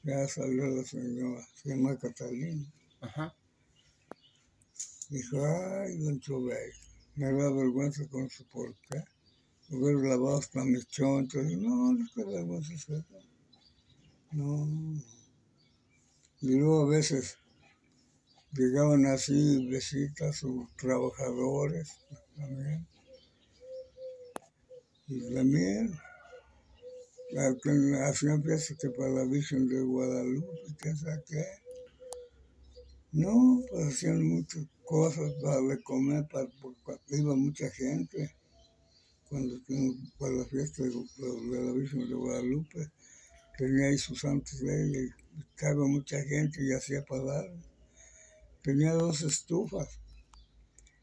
Ya 0.02 0.26
salió 0.26 0.66
la 0.66 0.82
señora, 0.84 1.46
se 1.54 1.68
llama 1.68 1.98
Catalina. 1.98 2.66
Ajá. 3.02 3.34
Dijo, 5.10 5.44
ay, 5.44 5.98
don 5.98 6.20
Chubéis, 6.20 6.76
me 7.16 7.32
da 7.32 7.50
vergüenza 7.50 8.06
con 8.08 8.30
su 8.30 8.46
por 8.46 8.72
qué. 8.76 9.02
Hubiera 9.70 10.10
lavado 10.10 10.38
hasta 10.38 10.64
mis 10.64 10.86
chontos. 10.86 11.44
No, 11.44 11.92
no 11.92 12.06
qué 12.14 12.24
vergüenza 12.24 12.74
es 12.74 12.88
eso. 12.88 13.04
No. 14.30 14.68
Y 16.40 16.54
luego 16.54 16.84
a 16.84 16.90
veces 16.90 17.36
llegaban 18.52 19.04
así 19.06 19.66
visitas 19.66 20.36
sus 20.36 20.72
trabajadores 20.76 21.90
también. 22.36 22.86
Y 25.08 25.34
también 25.34 25.98
que 27.62 28.00
hacían 28.04 28.44
fiestas 28.44 28.76
que 28.80 28.90
para 28.90 29.10
la 29.10 29.24
Virgen 29.24 29.68
de 29.68 29.80
Guadalupe, 29.80 30.76
quién 30.78 30.96
sabe 30.96 31.24
qué. 31.28 31.44
No, 33.12 33.60
pues 33.68 33.88
hacían 33.88 34.22
muchas 34.22 34.66
cosas 34.90 35.32
para 35.40 35.78
comer, 35.84 36.26
para, 36.26 36.48
porque 36.84 37.16
iba 37.16 37.36
mucha 37.36 37.70
gente. 37.70 38.34
Cuando 39.28 39.60
para 40.18 40.32
la 40.32 40.44
fiesta 40.46 40.82
de, 40.82 40.90
la 40.90 41.72
Virgen 41.72 42.08
de 42.08 42.14
Guadalupe, 42.14 42.90
tenía 43.56 43.86
ahí 43.86 43.96
sus 43.96 44.18
santos 44.18 44.60
y 44.60 45.38
estaba 45.38 45.86
mucha 45.86 46.20
gente 46.24 46.58
y 46.60 46.72
hacía 46.72 47.04
para 47.04 47.22
dar. 47.22 47.44
Tenía 48.62 48.94
dos 48.94 49.22
estufas. 49.22 49.88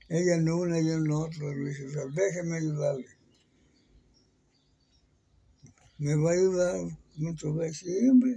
Ella 0.10 0.36
en 0.36 0.50
una 0.50 0.82
y 0.82 0.89
en 0.89 1.10
otra. 1.10 1.47
Le 1.47 1.69
dije, 1.69 1.86
déjeme 2.13 2.58
ayudarle. 2.58 3.08
¿Me 5.97 6.13
va 6.15 6.32
a 6.32 6.34
ayudar 6.34 6.76
muchas 7.15 7.56
veces? 7.56 7.78
Sí, 7.78 8.10
hombre, 8.10 8.36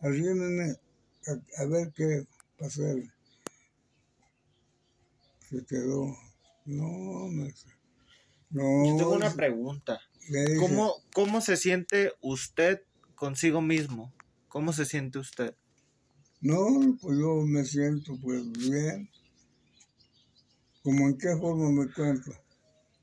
arrímeme 0.00 0.74
a, 1.28 1.62
a 1.62 1.66
ver 1.66 1.92
qué 1.94 2.24
pasa. 2.58 2.82
Se 5.52 5.66
quedó. 5.66 6.16
No, 6.64 7.28
me 7.28 7.44
dice, 7.44 7.68
No. 8.48 8.86
Yo 8.86 8.96
tengo 8.96 9.12
una 9.12 9.34
pregunta. 9.34 10.00
¿Cómo, 10.58 10.94
¿Cómo 11.12 11.42
se 11.42 11.58
siente 11.58 12.12
usted 12.22 12.80
consigo 13.14 13.60
mismo? 13.60 14.14
¿Cómo 14.48 14.72
se 14.72 14.86
siente 14.86 15.18
usted? 15.18 15.54
No, 16.40 16.96
pues 17.02 17.18
yo 17.18 17.42
me 17.42 17.64
siento 17.66 18.14
pues 18.22 18.50
bien. 18.52 19.10
¿Cómo 20.82 21.08
en 21.08 21.18
qué 21.18 21.36
forma 21.36 21.70
me 21.70 21.92
cuenta? 21.92 22.30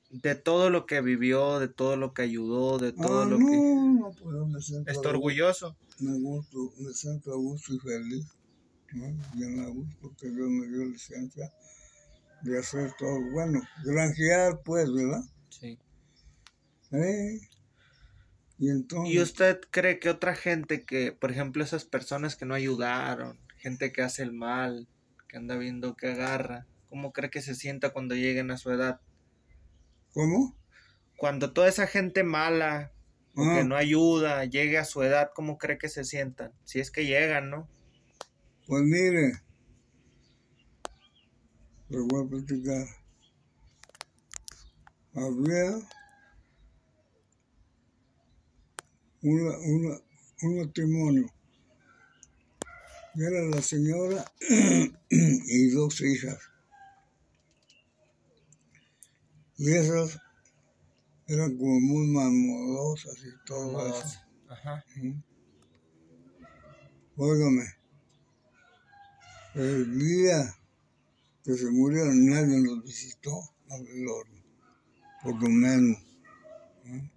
De 0.10 0.34
todo 0.34 0.72
lo 0.72 0.88
que 0.88 1.02
vivió, 1.02 1.60
de 1.60 1.68
todo 1.68 1.98
lo 1.98 2.16
que 2.16 2.24
ayudó, 2.24 2.80
de 2.80 2.94
todo 2.94 3.22
ah, 3.22 3.26
lo 3.26 3.38
no, 3.38 3.48
que... 3.48 3.58
no, 3.58 4.12
pues 4.12 4.36
yo 4.36 4.46
me 4.48 4.60
siento. 4.60 4.92
¿Está 4.92 5.10
orgulloso? 5.10 5.78
Me, 6.00 6.18
gusto, 6.20 6.74
me 6.80 6.92
siento 6.94 7.32
a 7.32 7.36
gusto 7.36 7.76
y 7.76 7.80
feliz. 7.80 8.26
¿no? 8.94 9.06
Bien 9.36 9.60
a 9.60 9.68
gusto 9.68 10.16
que 10.20 10.32
Dios 10.32 10.50
me 10.50 10.68
dio 10.68 10.86
licencia 10.86 11.54
de 12.44 12.60
hacer 12.60 12.92
todo. 12.98 13.20
Bueno, 13.32 13.62
granjear 13.84 14.62
pues, 14.64 14.92
¿verdad? 14.94 15.22
Sí. 15.50 15.80
¿Eh? 16.92 17.40
Y 18.58 18.70
entonces. 18.70 19.14
¿Y 19.14 19.20
usted 19.20 19.60
cree 19.72 20.00
que 20.00 20.10
otra 20.10 20.36
gente 20.36 20.84
que, 20.86 21.12
por 21.12 21.32
ejemplo, 21.32 21.64
esas 21.64 21.86
personas 21.86 22.36
que 22.36 22.46
no 22.46 22.54
ayudaron, 22.54 23.40
gente 23.58 23.92
que 23.92 24.02
hace 24.02 24.24
el 24.24 24.34
mal, 24.34 24.88
que 25.28 25.38
anda 25.38 25.56
viendo 25.58 25.96
que 25.96 26.08
agarra, 26.08 26.66
¿cómo 26.90 27.14
cree 27.14 27.30
que 27.30 27.42
se 27.42 27.56
sienta 27.56 27.92
cuando 27.92 28.16
lleguen 28.16 28.52
a 28.52 28.58
su 28.58 28.72
edad? 28.72 29.00
¿Cómo? 30.14 30.56
Cuando 31.18 31.54
toda 31.54 31.68
esa 31.70 31.88
gente 31.88 32.24
mala 32.24 32.92
o 33.36 33.44
Ah. 33.44 33.56
que 33.58 33.64
no 33.64 33.76
ayuda 33.76 34.44
llegue 34.46 34.78
a 34.78 34.86
su 34.86 35.04
edad, 35.04 35.32
¿cómo 35.36 35.58
cree 35.58 35.78
que 35.78 35.88
se 35.90 36.04
sientan? 36.04 36.52
Si 36.64 36.80
es 36.80 36.92
que 36.92 37.06
llegan, 37.06 37.50
¿no? 37.50 37.70
Pues 38.66 38.84
mire, 38.84 39.34
le 41.90 42.00
voy 42.00 42.24
a 42.24 42.30
platicar. 42.30 42.88
Había 45.14 45.80
una, 49.22 49.58
una, 49.58 50.00
un 50.44 50.58
matrimonio. 50.58 51.34
Era 53.16 53.42
la 53.56 53.62
señora 53.62 54.32
y 55.10 55.70
dos 55.72 56.00
hijas. 56.02 56.38
Y 59.58 59.72
esas 59.72 60.18
eran 61.28 61.58
como 61.58 61.80
muy 61.80 62.08
mamorosas 62.08 63.18
y 63.18 63.46
todo 63.46 63.88
eso. 63.88 64.20
Ajá. 64.48 64.84
Óigame, 67.18 67.66
el 69.56 70.00
día 70.00 70.59
que 71.50 71.58
se 71.58 71.72
murieron 71.72 72.28
nadie 72.28 72.62
nos 72.62 72.84
visitó 72.84 73.42
al 73.72 73.84
velorio, 73.84 74.44
por 75.24 75.42
lo 75.42 75.50
menos. 75.50 75.98
¿eh? 76.86 77.10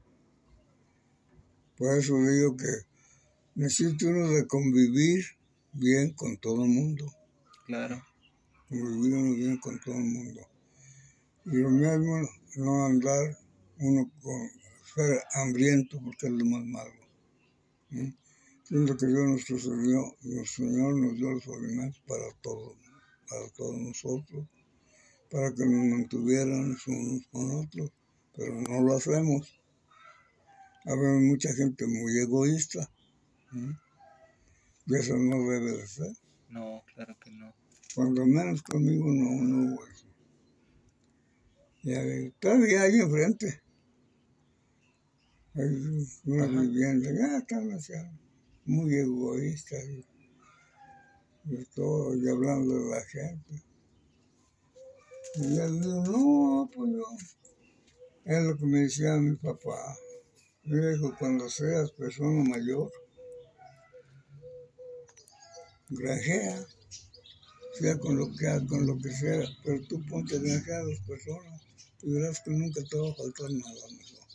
Por 1.76 1.98
eso 1.98 2.16
digo 2.16 2.56
que 2.56 2.72
necesita 3.56 4.06
uno 4.06 4.30
de 4.30 4.46
convivir 4.46 5.22
bien 5.74 6.14
con 6.14 6.38
todo 6.38 6.64
el 6.64 6.70
mundo, 6.70 7.14
Claro. 7.66 8.02
convivir 8.70 9.36
bien 9.36 9.58
con 9.58 9.78
todo 9.80 9.96
el 9.96 10.04
mundo. 10.04 10.40
Y 11.44 11.56
lo 11.56 11.68
mismo 11.68 12.26
no 12.56 12.86
andar 12.86 13.36
uno 13.80 14.10
con 14.22 14.50
ser 14.94 15.20
hambriento 15.34 16.00
porque 16.02 16.28
es 16.28 16.32
lo 16.32 16.44
más 16.46 16.64
malo. 16.64 17.06
¿eh? 17.90 18.14
Siendo 18.64 18.96
que 18.96 19.08
Dios 19.08 19.28
nuestro 19.28 19.58
Señor, 19.58 20.16
nuestro 20.22 20.64
Señor 20.64 20.94
nos 20.94 21.16
dio 21.16 21.32
los 21.32 21.46
alimentos 21.48 22.00
para 22.08 22.32
todos, 22.40 22.78
para 23.28 23.48
todos 23.50 23.76
nosotros, 23.78 24.46
para 25.30 25.52
que 25.54 25.64
nos 25.64 25.84
mantuviéramos 25.84 26.86
unos 26.86 27.26
con 27.30 27.64
otros, 27.64 27.90
pero 28.36 28.60
no 28.60 28.82
lo 28.82 28.96
hacemos. 28.96 29.60
Habemos 30.84 31.22
mucha 31.22 31.52
gente 31.54 31.86
muy 31.86 32.18
egoísta, 32.18 32.90
¿eh? 33.54 33.72
y 34.86 34.96
eso 34.96 35.16
no 35.16 35.36
debe 35.48 35.76
de 35.78 35.86
ser. 35.86 36.12
No, 36.48 36.82
claro 36.94 37.16
que 37.22 37.30
no. 37.30 37.54
Cuando 37.94 38.26
menos 38.26 38.62
conmigo 38.62 39.06
no, 39.06 39.42
no 39.42 39.86
eso. 39.86 40.06
Y 41.84 42.30
todavía 42.40 42.82
ahí 42.82 42.98
enfrente. 42.98 43.60
Hay 45.54 46.06
una 46.24 46.46
vivienda, 46.46 47.10
ya 47.12 47.38
están 47.38 47.72
así, 47.72 47.92
muy 48.64 48.94
egoístas 48.94 49.84
y, 51.44 51.54
y 51.54 51.64
todo, 51.74 52.14
y 52.14 52.28
hablando 52.28 52.74
de 52.74 52.90
la 52.90 53.02
gente. 53.04 53.62
Y 55.36 55.58
él 55.58 55.80
dijo, 55.80 56.02
no, 56.04 56.70
pues 56.74 56.90
yo, 56.92 57.04
Es 58.24 58.42
lo 58.42 58.56
que 58.56 58.66
me 58.66 58.80
decía 58.80 59.16
mi 59.16 59.36
papá. 59.36 59.96
Dijo, 60.64 61.14
cuando 61.18 61.48
seas 61.48 61.90
persona 61.92 62.48
mayor, 62.48 62.92
granjea, 65.88 66.64
sea 67.78 67.98
con 67.98 68.16
lo 68.16 68.26
que 68.30 68.46
con 68.68 68.86
lo 68.86 68.98
que 68.98 69.10
sea, 69.10 69.44
pero 69.64 69.80
tú 69.88 70.04
ponte 70.06 70.36
a 70.36 70.38
a 70.38 70.82
las 70.84 71.00
personas 71.00 71.62
y 72.02 72.12
verás 72.12 72.40
que 72.40 72.50
nunca 72.50 72.82
te 72.84 72.96
va 72.96 73.10
a 73.10 73.14
faltar 73.14 73.50
nada 73.50 73.86
mejor. 73.96 74.26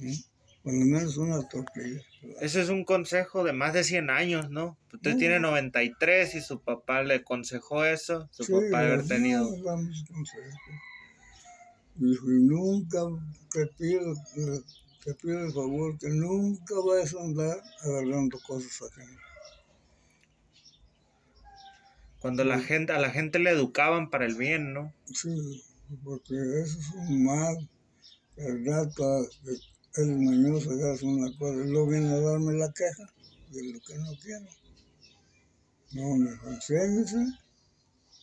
¿eh? 0.00 0.35
Por 0.66 0.74
lo 0.74 0.84
menos 0.84 1.16
una 1.16 1.46
tortilla. 1.48 2.00
Ese 2.40 2.60
es 2.60 2.70
un 2.70 2.84
consejo 2.84 3.44
de 3.44 3.52
más 3.52 3.72
de 3.72 3.84
100 3.84 4.10
años, 4.10 4.50
¿no? 4.50 4.76
Usted 4.92 5.16
tiene 5.16 5.38
93 5.38 6.34
y 6.34 6.40
su 6.40 6.60
papá 6.60 7.04
le 7.04 7.14
aconsejó 7.14 7.84
eso. 7.84 8.28
Su 8.32 8.42
Sí, 8.42 8.52
papá 8.52 8.80
haber 8.80 9.06
tenido. 9.06 9.48
Dijo, 11.94 12.32
y 12.32 12.40
nunca 12.40 12.98
te 13.52 13.66
pido, 13.78 14.12
te 15.04 15.14
pido 15.14 15.44
el 15.44 15.52
favor 15.52 15.96
que 16.00 16.08
nunca 16.08 16.74
vayas 16.84 17.14
a 17.14 17.20
andar 17.22 17.62
agarrando 17.84 18.36
cosas 18.44 18.90
ajenas. 18.90 19.20
Cuando 22.18 22.42
la 22.42 22.58
Sí. 22.58 22.64
gente, 22.64 22.92
a 22.92 22.98
la 22.98 23.10
gente 23.10 23.38
le 23.38 23.50
educaban 23.50 24.10
para 24.10 24.26
el 24.26 24.34
bien, 24.34 24.72
¿no? 24.72 24.92
Sí, 25.14 25.62
porque 26.02 26.34
eso 26.34 26.76
es 26.80 26.90
un 27.08 27.24
mal. 27.24 27.56
El 28.36 28.64
gato, 28.64 29.28
el 29.96 30.16
mañoso 30.18 30.70
hace 30.92 31.04
una 31.06 31.36
cosa 31.38 31.54
y 31.64 31.68
luego 31.70 31.86
viene 31.88 32.08
a 32.12 32.20
darme 32.20 32.52
la 32.54 32.72
queja 32.72 33.04
de 33.50 33.72
lo 33.72 33.80
que 33.80 33.94
no 33.96 34.10
quiero. 34.22 34.46
No, 35.92 36.16
me 36.16 36.30
enséñese, 36.54 37.24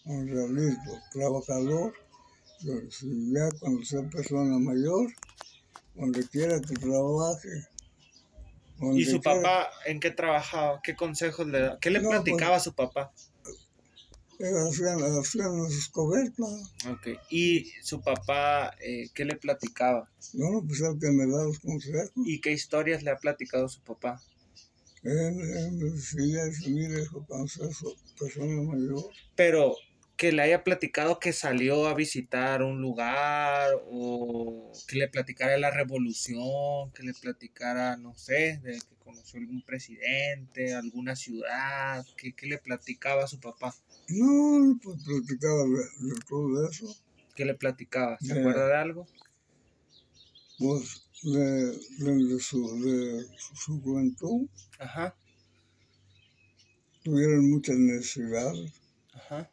un 0.05 0.27
realista, 0.27 1.03
trabajador, 1.11 1.93
si 2.89 3.31
ya 3.33 3.49
cuando 3.59 3.83
sea 3.85 4.03
persona 4.09 4.57
mayor, 4.59 5.11
donde 5.95 6.27
quiera 6.27 6.59
que 6.61 6.73
trabaje. 6.75 7.67
¿Y 8.95 9.05
su 9.05 9.21
quiera- 9.21 9.41
papá 9.41 9.69
en 9.85 9.99
qué 9.99 10.11
trabajaba? 10.11 10.81
¿Qué 10.83 10.95
consejos 10.95 11.47
le 11.47 11.59
daba? 11.61 11.79
¿Qué 11.79 11.89
le 11.89 11.99
No, 12.01 12.09
pues- 12.09 12.21
platicaba 12.21 12.55
a 12.57 12.59
su 12.59 12.73
papá? 12.73 13.13
Hacían, 14.39 14.97
hacían 15.19 15.63
las 15.63 15.73
escobetas. 15.73 16.73
Ok. 16.89 17.19
¿Y 17.29 17.71
su 17.81 18.01
papá 18.01 18.75
eh, 18.79 19.09
qué 19.13 19.25
le 19.25 19.35
platicaba? 19.35 20.09
No, 20.33 20.63
pues 20.65 20.81
el 20.81 20.99
que 20.99 21.11
me 21.11 21.27
da 21.27 21.43
los 21.43 21.59
consejos. 21.59 22.11
¿Y 22.25 22.41
qué 22.41 22.51
historias 22.51 23.03
le 23.03 23.11
ha 23.11 23.17
platicado 23.17 23.69
su 23.69 23.81
papá? 23.81 24.21
Él, 25.03 25.39
él 25.39 25.71
me 25.73 25.91
decía, 25.91 26.45
dice, 26.45 26.69
mire, 26.69 27.03
seas 27.47 27.83
persona 28.17 28.61
mayor, 28.61 29.03
Pero 29.35 29.75
que 30.15 30.31
le 30.31 30.41
haya 30.41 30.63
platicado 30.63 31.19
que 31.19 31.33
salió 31.33 31.87
a 31.87 31.93
visitar 31.93 32.63
un 32.63 32.79
lugar 32.79 33.71
o 33.87 34.71
que 34.87 34.97
le 34.97 35.09
platicara 35.09 35.51
de 35.51 35.59
la 35.59 35.71
revolución, 35.71 36.91
que 36.93 37.03
le 37.03 37.13
platicara, 37.13 37.97
no 37.97 38.13
sé, 38.15 38.59
de 38.63 38.73
que 38.73 38.95
conoció 39.03 39.39
algún 39.39 39.61
presidente, 39.63 40.73
alguna 40.73 41.15
ciudad, 41.15 42.05
que, 42.15 42.33
que 42.33 42.47
le 42.47 42.57
platicaba 42.57 43.25
a 43.25 43.27
su 43.27 43.39
papá, 43.39 43.75
no, 44.09 44.79
pues 44.83 45.03
platicaba 45.03 45.63
de, 45.63 46.07
de 46.07 46.15
todo 46.27 46.69
eso. 46.69 46.95
que 47.35 47.45
le 47.45 47.55
platicaba, 47.55 48.17
¿se 48.19 48.33
De- 48.33 48.39
acuerda 48.41 48.67
de 48.67 48.75
algo? 48.75 49.07
Pues 50.59 51.03
de, 51.23 52.39
su, 52.39 52.79
de 52.83 53.25
su 53.37 53.81
juventud 53.81 54.47
Ajá, 54.79 55.15
tuvieron 57.03 57.49
muchas 57.49 57.77
necesidades. 57.77 58.71
ajá. 59.13 59.49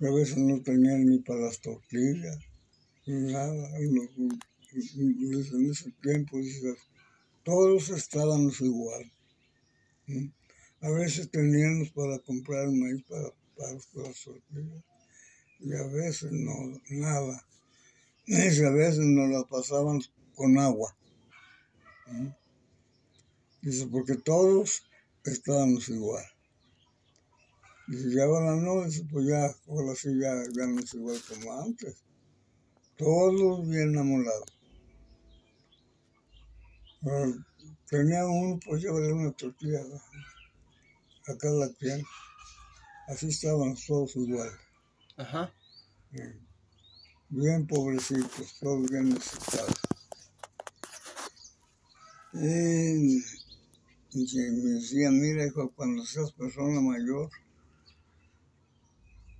A 0.00 0.10
veces 0.14 0.36
no 0.38 0.60
tenían 0.62 1.06
ni 1.06 1.18
para 1.20 1.40
las 1.40 1.60
tortillas, 1.60 2.38
ni 3.06 3.32
nada. 3.32 3.78
en 3.78 5.70
ese 5.70 5.90
tiempo, 6.02 6.38
todos 7.44 7.88
estábamos 7.90 8.60
igual. 8.60 9.10
¿sí? 10.06 10.32
A 10.86 10.90
veces 10.90 11.28
teníamos 11.32 11.90
para 11.90 12.16
comprar 12.20 12.68
maíz 12.70 13.02
para, 13.08 13.28
para, 13.56 13.72
las 13.72 13.90
tortillas 14.22 14.84
y 15.58 15.74
a 15.74 15.82
veces 15.88 16.30
no, 16.30 16.80
nada. 16.90 17.44
Dice, 18.24 18.64
a 18.64 18.70
veces 18.70 19.00
nos 19.00 19.28
la 19.28 19.42
pasaban 19.48 20.00
con 20.36 20.56
agua. 20.58 20.96
¿sí? 22.06 22.32
Dice, 23.62 23.88
porque 23.88 24.14
todos 24.14 24.84
estábamos 25.24 25.88
igual. 25.88 26.24
Dice, 27.88 28.14
ya 28.14 28.22
ahora 28.22 28.54
no, 28.54 28.84
dice, 28.84 29.04
pues 29.10 29.26
ya, 29.26 29.44
ahora 29.66 29.96
sí 29.96 30.16
ya, 30.20 30.34
ya 30.56 30.68
no 30.68 30.78
es 30.78 30.94
igual 30.94 31.20
como 31.28 31.62
antes. 31.62 31.96
Todos 32.96 33.68
bien 33.68 33.98
amorados. 33.98 34.56
Ah, 37.02 37.32
Tenía 37.88 38.24
uno, 38.24 38.60
pues 38.64 38.82
llévale 38.82 39.12
una 39.12 39.32
tortilla 39.32 39.80
a 41.28 41.36
cada 41.36 41.72
quien. 41.74 42.02
Así 43.08 43.28
estaban 43.28 43.74
todos 43.86 44.14
igual. 44.16 44.50
ajá. 45.16 45.52
eh, 46.12 46.40
Bien 47.28 47.66
pobrecitos, 47.66 48.58
todos 48.60 48.90
bien 48.90 49.10
necesitados. 49.10 49.74
Y, 52.34 53.18
y 54.12 54.36
me 54.36 54.70
decía, 54.74 55.10
mira 55.10 55.46
hijo, 55.46 55.72
cuando 55.74 56.04
seas 56.04 56.32
persona 56.32 56.80
mayor, 56.80 57.30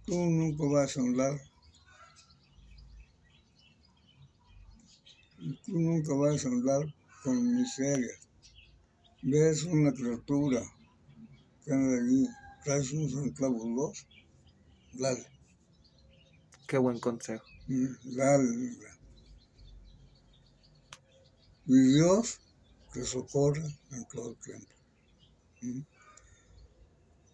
tú 0.06 0.14
nunca 0.14 0.64
vas 0.72 0.96
a 0.96 1.00
andar, 1.00 1.40
tú 5.64 5.78
nunca 5.78 6.14
vas 6.14 6.44
a 6.44 6.48
andar 6.48 6.82
con 7.22 7.56
miseria. 7.56 8.14
Ves 9.22 9.64
una 9.64 9.92
criatura 9.92 10.62
anda 11.72 11.96
allí, 11.96 12.28
traes 12.64 12.92
un 12.92 13.10
centavo 13.10 13.56
o 13.56 13.74
dos, 13.74 14.06
dale. 14.92 15.26
Qué 16.66 16.78
buen 16.78 16.98
consejo. 16.98 17.44
Mm, 17.68 18.16
dale. 18.16 18.76
Y 21.66 21.94
Dios 21.94 22.40
te 22.92 23.04
socorre 23.04 23.64
en 23.90 24.06
todo 24.08 24.30
el 24.30 24.36
tiempo. 24.36 24.74
¿Mm? 25.62 25.80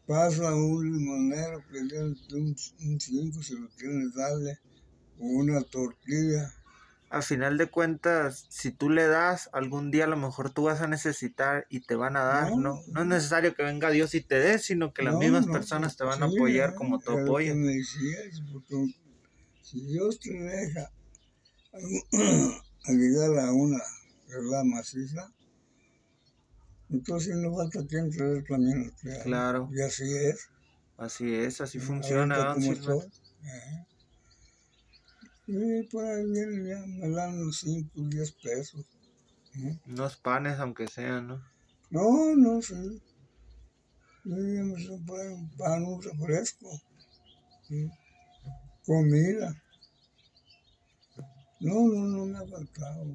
Pasa 0.07 0.55
un 0.55 0.93
limonero 0.93 1.63
que 1.71 1.81
tiene 1.89 2.17
un, 2.33 2.57
un 2.81 3.01
cinco, 3.01 3.43
si 3.43 3.55
lo 3.55 3.69
tienes, 3.77 4.15
dale. 4.15 4.59
O 5.19 5.27
una 5.27 5.63
tortilla. 5.63 6.53
A 7.13 7.21
final 7.21 7.59
de 7.59 7.67
cuentas, 7.67 8.47
si 8.49 8.71
tú 8.71 8.89
le 8.89 9.07
das, 9.07 9.51
algún 9.53 9.91
día 9.91 10.05
a 10.05 10.07
lo 10.07 10.17
mejor 10.17 10.49
tú 10.49 10.63
vas 10.63 10.81
a 10.81 10.87
necesitar 10.87 11.67
y 11.69 11.81
te 11.81 11.95
van 11.95 12.17
a 12.17 12.23
dar, 12.25 12.53
¿no? 12.53 12.57
No. 12.57 12.81
No 12.87 13.01
es 13.03 13.07
necesario 13.07 13.55
que 13.55 13.63
venga 13.63 13.91
Dios 13.91 14.15
y 14.15 14.23
te 14.23 14.37
dé, 14.37 14.59
sino 14.59 14.95
que 14.95 15.03
las 15.03 15.13
No, 15.13 15.21
mismas 15.21 15.47
no, 15.47 15.53
personas 15.53 15.95
te 15.95 16.05
van 16.05 16.23
a 16.23 16.27
apoyar 16.27 16.71
eh, 16.71 16.75
como 16.75 17.01
tú 17.01 17.11
apoyas. 17.19 17.55
si 19.61 19.87
Dios 19.87 20.19
te 20.21 20.33
deja 20.33 20.91
llegar 22.89 23.39
a 23.41 23.53
una 23.53 23.79
verdad 24.29 24.65
maciza, 24.65 25.31
entonces 26.89 27.37
no 27.37 27.55
falta 27.55 27.87
te 27.87 28.01
dé 28.01 28.43
también 28.45 28.91
Claro. 29.23 29.69
Y 29.71 29.83
así 29.83 30.17
es. 30.17 30.49
Así 30.97 31.35
es, 31.35 31.61
así 31.61 31.79
funciona. 31.79 32.55
Como 32.55 32.73
estoy. 32.73 33.01
Y 35.47 35.83
por 35.85 36.05
ahí 36.05 36.25
vienen 36.31 36.67
ya, 36.67 36.87
me 36.87 37.11
dan 37.11 37.35
unos 37.35 37.59
5, 37.61 37.91
10 37.95 38.33
pesos. 38.33 38.87
¿no? 39.55 39.81
Unos 39.87 40.17
panes, 40.17 40.59
aunque 40.59 40.87
sean, 40.87 41.27
¿no? 41.27 41.43
No, 41.91 42.35
no 42.37 42.63
sé. 42.63 42.77
Yo 44.25 44.37
me 44.37 44.77
ahí 44.77 45.29
un 45.33 45.51
pan, 45.57 45.85
un 45.85 46.01
refresco. 46.01 46.71
¿sí? 47.69 47.91
Comida. 48.87 49.55
No, 51.61 51.75
no, 51.75 52.05
no 52.05 52.27
me 52.27 52.39
ha 52.39 52.47
faltado. 52.47 53.07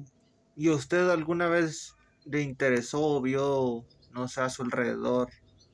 ¿Y 0.54 0.68
usted 0.70 1.08
alguna 1.08 1.48
vez 1.48 1.94
le 2.24 2.42
interesó 2.42 3.02
o 3.02 3.22
vio, 3.22 3.84
no 4.12 4.28
sé, 4.28 4.42
a 4.42 4.50
su 4.50 4.62
alrededor 4.62 5.30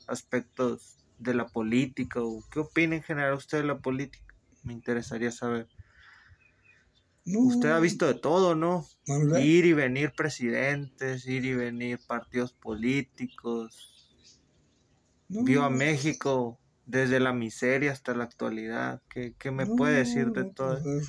aspectos 0.06 0.98
de 1.18 1.34
la 1.34 1.46
política 1.46 2.20
o 2.20 2.42
qué 2.50 2.60
opina 2.60 2.96
en 2.96 3.02
general 3.02 3.34
usted 3.34 3.58
de 3.58 3.64
la 3.64 3.78
política? 3.78 4.34
Me 4.62 4.72
interesaría 4.72 5.30
saber. 5.30 5.68
No, 7.26 7.40
Usted 7.40 7.70
ha 7.70 7.80
visto 7.80 8.06
de 8.06 8.14
todo, 8.14 8.54
¿no? 8.54 8.86
Ir 9.40 9.64
y 9.64 9.72
venir 9.72 10.12
presidentes, 10.12 11.26
ir 11.26 11.44
y 11.46 11.54
venir 11.54 11.98
partidos 12.06 12.52
políticos. 12.52 13.90
No, 15.28 15.42
Vio 15.42 15.62
a 15.62 15.70
México 15.70 16.60
desde 16.86 17.20
la 17.20 17.32
miseria 17.32 17.92
hasta 17.92 18.14
la 18.14 18.24
actualidad. 18.24 19.02
¿Qué, 19.08 19.34
qué 19.38 19.50
me 19.50 19.66
puede 19.66 19.98
decir 19.98 20.32
de 20.32 20.44
todo 20.44 20.82
pues 20.82 21.08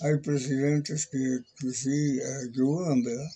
Hay 0.00 0.18
presidentes 0.18 1.06
que, 1.06 1.40
que 1.60 1.70
sí 1.70 2.18
ayudan, 2.48 3.04
¿verdad? 3.04 3.30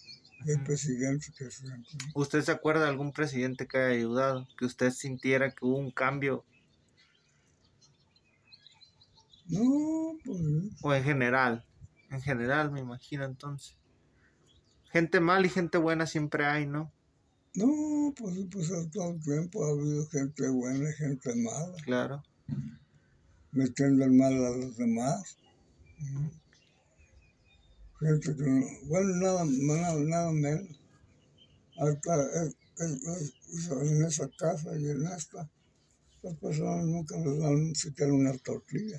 Hay 0.48 0.56
presidentes 0.64 1.32
que 1.36 1.50
sí. 1.50 1.66
¿Usted 2.14 2.42
se 2.42 2.50
acuerda 2.50 2.82
de 2.82 2.88
algún 2.90 3.12
presidente 3.12 3.68
que 3.68 3.78
haya 3.78 3.94
ayudado? 3.94 4.48
Que 4.58 4.64
usted 4.64 4.90
sintiera 4.90 5.50
que 5.50 5.64
hubo 5.64 5.76
un 5.76 5.92
cambio. 5.92 6.44
No, 9.52 10.16
pues 10.24 10.40
O 10.82 10.94
en 10.94 11.04
general. 11.04 11.64
En 12.10 12.20
general, 12.22 12.72
me 12.72 12.80
imagino 12.80 13.24
entonces. 13.24 13.76
Gente 14.90 15.20
mal 15.20 15.44
y 15.46 15.48
gente 15.50 15.78
buena 15.78 16.06
siempre 16.06 16.44
hay, 16.44 16.66
¿no? 16.66 16.90
No, 17.54 18.12
pues, 18.16 18.34
pues 18.50 18.70
a 18.72 18.90
todo 18.90 19.10
el 19.10 19.22
tiempo 19.22 19.64
ha 19.64 19.70
habido 19.70 20.06
gente 20.08 20.48
buena 20.48 20.88
y 20.88 20.92
gente 20.94 21.34
mala. 21.36 21.76
Claro. 21.84 22.22
Metiendo 23.52 24.04
el 24.04 24.12
mal 24.12 24.32
a 24.32 24.50
los 24.56 24.76
demás. 24.76 25.36
Gente 28.00 28.34
que 28.36 28.42
no, 28.42 28.66
bueno, 28.86 29.08
nada, 29.16 29.44
nada, 29.44 30.00
nada 30.00 30.32
menos. 30.32 30.80
Hasta 31.78 32.22
es- 32.44 32.56
es- 32.78 33.34
es- 33.52 33.70
en 33.70 34.04
esa 34.04 34.28
casa 34.30 34.76
y 34.78 34.88
en 34.90 35.06
esta, 35.06 35.48
las 36.22 36.36
personas 36.38 36.84
nunca 36.86 37.16
nos 37.18 37.38
dan 37.38 37.74
siquiera 37.74 38.12
una 38.12 38.36
tortilla. 38.38 38.98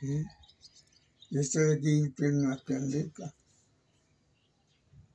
¿Sí? 0.00 0.24
Y 1.30 1.38
este 1.38 1.60
de 1.60 1.74
aquí 1.74 2.10
tiene 2.10 2.46
una 2.46 2.56
tiendita. 2.64 3.34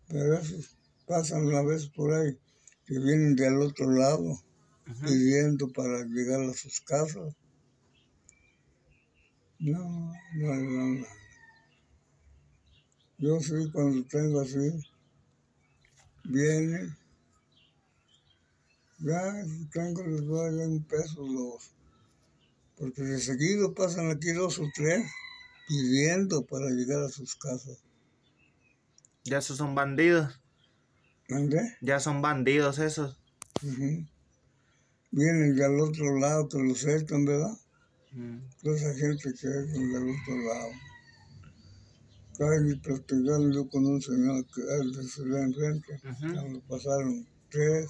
Pero 0.07 0.37
esos 0.37 0.77
pasan 1.07 1.45
una 1.45 1.63
vez 1.63 1.87
por 1.87 2.13
ahí, 2.13 2.37
que 2.85 2.99
vienen 2.99 3.35
del 3.35 3.61
otro 3.61 3.91
lado 3.91 4.41
pidiendo 5.01 5.67
para 5.69 6.03
llegar 6.05 6.41
a 6.41 6.53
sus 6.53 6.81
casas. 6.81 7.35
No, 9.59 10.13
no, 10.35 10.55
no, 10.55 10.85
no. 10.99 11.07
Yo 13.17 13.39
sí, 13.39 13.71
cuando 13.71 14.05
tengo 14.07 14.41
así, 14.41 14.69
vienen, 16.25 16.95
ya, 18.99 19.45
tengo, 19.71 20.03
les 20.03 20.25
voy 20.27 20.39
a 20.39 20.51
dar 20.51 20.67
un 20.67 20.83
peso 20.83 21.25
los, 21.25 21.72
porque 22.77 23.01
de 23.01 23.19
seguido 23.19 23.73
pasan 23.73 24.11
aquí 24.11 24.31
dos 24.31 24.59
o 24.59 24.63
tres 24.73 25.05
pidiendo 25.67 26.45
para 26.45 26.69
llegar 26.69 27.03
a 27.03 27.09
sus 27.09 27.35
casas. 27.35 27.79
Ya 29.23 29.37
esos 29.37 29.57
son 29.57 29.75
bandidos. 29.75 30.39
¿Ande? 31.29 31.77
Ya 31.81 31.99
son 31.99 32.21
bandidos 32.21 32.79
esos. 32.79 33.17
Ujú. 33.63 34.05
Vienen 35.11 35.55
del 35.55 35.79
otro 35.79 36.19
lado 36.19 36.49
que 36.49 36.57
los 36.59 36.79
cercan, 36.79 37.25
¿verdad? 37.25 37.57
Mm. 38.15 38.37
toda 38.61 38.75
esa 38.75 38.93
gente 38.93 39.23
que 39.23 39.47
es 39.47 39.73
del 39.73 40.09
otro 40.09 40.37
lado. 40.47 40.71
Caen 42.37 42.69
y 42.69 42.75
platicando 42.75 43.51
yo 43.51 43.67
con 43.69 43.85
un 43.85 44.01
señor 44.01 44.45
que 44.53 44.61
es 44.61 45.17
de 45.17 45.41
enfrente, 45.41 45.93
Ujú. 46.09 46.33
cuando 46.33 46.61
pasaron 46.61 47.27
tres, 47.49 47.89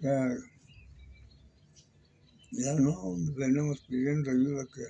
ya, 0.00 0.28
ya 2.50 2.74
no, 2.74 3.14
venimos 3.36 3.80
pidiendo 3.86 4.30
ayuda 4.30 4.66
que 4.74 4.86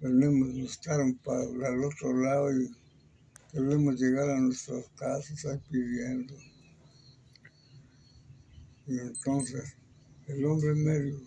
venimos, 0.00 0.54
nos 0.54 0.70
estaron 0.72 1.14
para 1.16 1.42
el 1.44 1.84
otro 1.84 2.12
lado 2.18 2.50
y 2.60 2.74
queremos 3.52 4.00
llegar 4.00 4.30
a 4.30 4.40
nuestras 4.40 4.88
casas 4.96 5.44
ahí 5.44 5.60
pidiendo. 5.70 6.34
Y 8.86 8.98
entonces 8.98 9.76
el 10.28 10.44
hombre 10.44 10.74
medio 10.74 11.20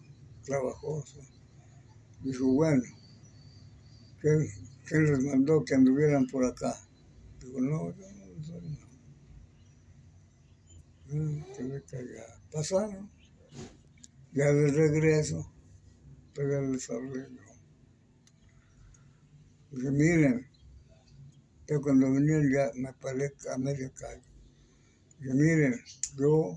trabajoso 0.46 1.20
dijo, 2.24 2.48
bueno, 2.54 2.84
¿quién, 4.22 4.48
quién 4.88 5.04
les 5.06 5.24
mandó 5.24 5.64
que 5.64 5.76
anduvieran 5.76 6.26
por 6.28 6.46
acá? 6.46 6.76
Digo, 7.42 7.62
no, 7.62 7.96
yo 7.96 8.12
no 8.14 8.44
soy, 8.44 8.62
no. 8.62 8.90
No, 11.12 11.46
ve 11.58 11.84
que 11.90 11.98
ya 11.98 12.42
pasaron. 12.52 13.19
Ya 14.32 14.46
de 14.54 14.72
regreso, 14.72 15.52
pero 16.36 16.62
les 16.72 16.88
yo. 16.88 17.40
Dije, 19.72 19.92
miren, 19.92 20.48
yo 21.68 21.82
cuando 21.82 22.12
venían 22.12 22.52
ya 22.52 22.72
me 22.76 22.94
paré 22.94 23.34
a 23.52 23.58
media 23.58 23.92
calle. 23.96 24.22
Dije, 25.20 25.34
miren, 25.34 25.76
yo 26.18 26.56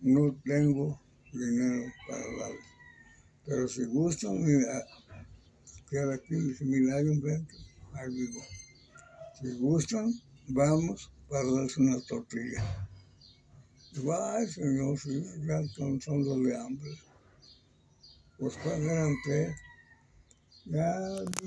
no 0.00 0.34
tengo 0.44 1.00
dinero 1.32 1.92
para 2.08 2.24
darles. 2.38 2.64
Pero 3.44 3.68
si 3.68 3.84
gustan, 3.84 4.42
queda 5.90 6.14
aquí, 6.14 6.34
mira, 6.60 6.96
hay 6.96 7.08
un 7.08 7.20
vento, 7.20 7.54
ahí 7.92 8.08
vivo. 8.14 8.40
Si 9.40 9.58
gustan, 9.58 10.12
vamos 10.48 11.12
para 11.28 11.44
darles 11.44 11.76
una 11.76 12.00
tortilla. 12.02 12.88
Ay, 13.92 14.46
señor, 14.46 14.98
sí, 14.98 15.24
ya 15.46 15.66
son, 15.68 16.00
son 16.00 16.24
los 16.24 16.44
de 16.44 16.56
hambre. 16.56 16.90
Pues 18.38 18.56
tres, 18.62 19.56
ya, 20.64 20.96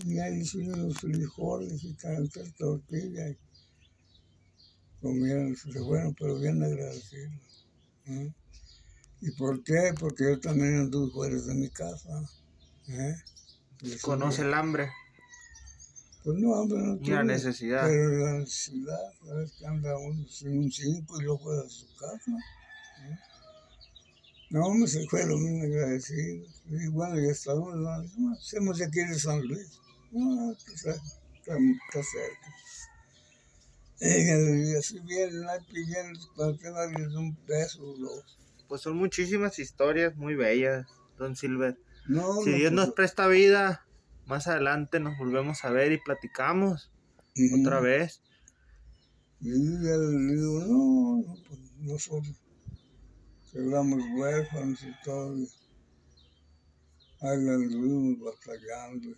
ya 0.05 0.29
hicieron 0.29 0.87
los 0.87 0.97
frijoles 0.97 1.83
y 1.83 1.93
tantas 1.93 2.53
tortillas. 2.55 3.31
y 3.31 3.37
Comieron, 5.01 5.55
bueno, 5.85 6.13
pero 6.19 6.39
bien 6.39 6.61
agradecidos. 6.61 7.65
¿eh? 8.07 8.31
¿Y 9.21 9.31
por 9.31 9.63
qué? 9.63 9.93
Porque 9.99 10.25
yo 10.25 10.39
también 10.39 10.79
anduve 10.79 11.11
fuera 11.11 11.35
de 11.35 11.53
mi 11.55 11.69
casa. 11.69 12.11
¿eh? 12.89 13.15
Conoce 14.01 14.41
el 14.41 14.53
hambre. 14.53 14.89
Pues 16.23 16.37
no, 16.37 16.55
hambre 16.55 16.79
no 16.79 16.93
Y 16.95 17.09
la 17.09 17.21
tuve, 17.21 17.23
necesidad. 17.25 17.85
Pero 17.87 18.09
la 18.19 18.39
necesidad, 18.39 18.97
¿sabes? 19.25 19.51
Que 19.59 19.65
anda 19.65 19.97
uno 19.97 20.25
sin 20.27 20.57
un 20.57 20.71
cinco 20.71 21.19
y 21.19 21.25
luego 21.25 21.61
de 21.61 21.69
su 21.69 21.85
casa. 21.97 22.31
¿eh? 22.31 23.19
No, 24.49 24.67
hombre, 24.67 24.87
se 24.87 25.05
fue 25.07 25.25
lo 25.25 25.37
mismo 25.37 25.63
agradecido. 25.63 26.45
Y 26.69 26.87
bueno, 26.87 27.15
ya 27.15 27.31
estamos, 27.31 27.75
no, 27.75 28.03
no, 28.17 28.33
hacemos 28.33 28.81
aquí 28.81 28.99
de 28.99 29.19
San 29.19 29.41
Luis. 29.45 29.79
No, 30.11 30.51
está, 30.51 30.91
está, 30.91 31.57
está 31.57 32.03
cerca. 32.03 32.53
Digo, 33.99 34.81
si 34.81 34.99
vienen 34.99 35.47
ahí 35.49 35.59
pidiendo 35.71 36.19
para 36.37 36.57
que 36.57 36.69
darles 36.69 37.15
un 37.15 37.35
peso 37.35 37.81
o 37.83 37.97
dos. 37.97 38.37
Pues 38.67 38.81
son 38.81 38.97
muchísimas 38.97 39.59
historias 39.59 40.15
muy 40.15 40.35
bellas, 40.35 40.87
Don 41.17 41.35
Silver. 41.35 41.77
No, 42.07 42.41
Si 42.43 42.51
no, 42.51 42.57
Dios 42.57 42.71
nos 42.71 42.85
pues, 42.87 42.95
presta 42.95 43.27
vida, 43.27 43.82
más 44.25 44.47
adelante 44.47 44.99
nos 44.99 45.17
volvemos 45.17 45.63
a 45.65 45.69
ver 45.69 45.91
y 45.91 45.97
platicamos 45.97 46.91
otra 47.59 47.79
vez. 47.79 48.21
Y 49.41 49.49
ya 49.49 49.97
le 49.97 50.35
digo, 50.35 50.59
no, 50.67 51.17
no, 51.17 51.35
pues 51.47 51.59
nosotros 51.79 52.35
quedamos 53.51 54.01
huérfanos 54.15 54.81
y 54.83 55.03
todo. 55.03 55.35
Ahí 57.21 57.43
la 57.43 57.53
anduvimos 57.53 58.19
batallando. 58.19 59.15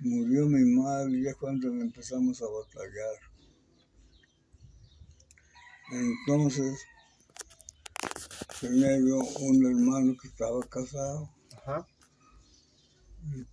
Murió 0.00 0.46
mi 0.46 0.64
madre 0.76 1.22
ya 1.22 1.34
cuando 1.34 1.68
empezamos 1.68 2.40
a 2.42 2.46
batallar. 2.46 3.16
Entonces, 5.92 6.78
tenía 8.60 8.96
yo 8.98 9.18
un 9.40 9.66
hermano 9.66 10.16
que 10.20 10.28
estaba 10.28 10.60
casado. 10.68 11.28
Ajá. 11.70 11.86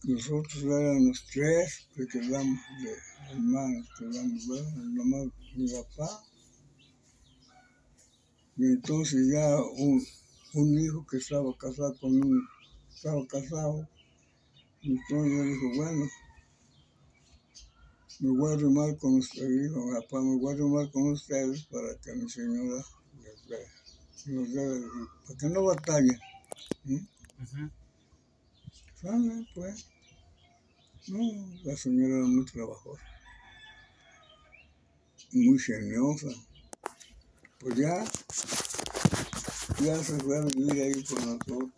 Nosotros 0.03 0.63
éramos 0.63 1.26
tres 1.32 1.88
que 1.93 2.07
quedamos 2.07 2.59
de 2.82 3.32
hermanos, 3.32 3.88
quedamos, 3.99 4.47
bueno, 4.47 4.70
nomás 4.95 5.28
mi 5.55 5.70
papá. 5.70 6.24
Y 8.55 8.65
entonces 8.65 9.28
ya 9.32 9.61
un, 9.61 10.01
un 10.53 10.80
hijo 10.80 11.05
que 11.05 11.18
estaba 11.18 11.55
casado 11.57 11.95
con 11.99 12.11
un, 12.11 12.47
estaba 12.89 13.28
casado, 13.28 13.88
entonces 14.82 15.32
yo 15.34 15.43
dijo, 15.43 15.76
bueno, 15.76 16.05
me 18.20 18.38
voy 18.38 18.51
a 18.51 18.55
arrimar 18.55 18.97
con 18.97 19.15
ustedes, 19.15 19.63
dijo 19.63 19.91
papá, 20.01 20.22
me 20.22 20.38
voy 20.39 20.53
a 20.53 20.55
arrimar 20.55 20.91
con 20.91 21.11
ustedes 21.11 21.65
para 21.65 21.95
que 22.01 22.13
mi 22.15 22.30
señora 22.30 22.84
les 23.22 23.47
dé, 23.47 24.88
para 25.26 25.38
que 25.39 25.47
no 25.49 25.65
batallen. 25.65 26.20
¿sí? 26.86 27.07
ujú. 27.43 27.76
Sale, 29.01 29.47
pues. 29.53 29.85
No, 31.07 31.19
la 31.63 31.77
señora 31.77 32.17
era 32.17 32.25
muy 32.25 32.45
trabajosa. 32.45 33.03
Muy 35.33 35.59
geniosa. 35.59 36.29
Pues 37.59 37.75
ya, 37.75 38.03
ya 39.83 40.03
se 40.03 40.17
fue 40.17 40.37
a 40.37 40.41
vivir 40.45 40.81
ahí 40.81 41.03
con 41.03 41.25
nosotros. 41.25 41.71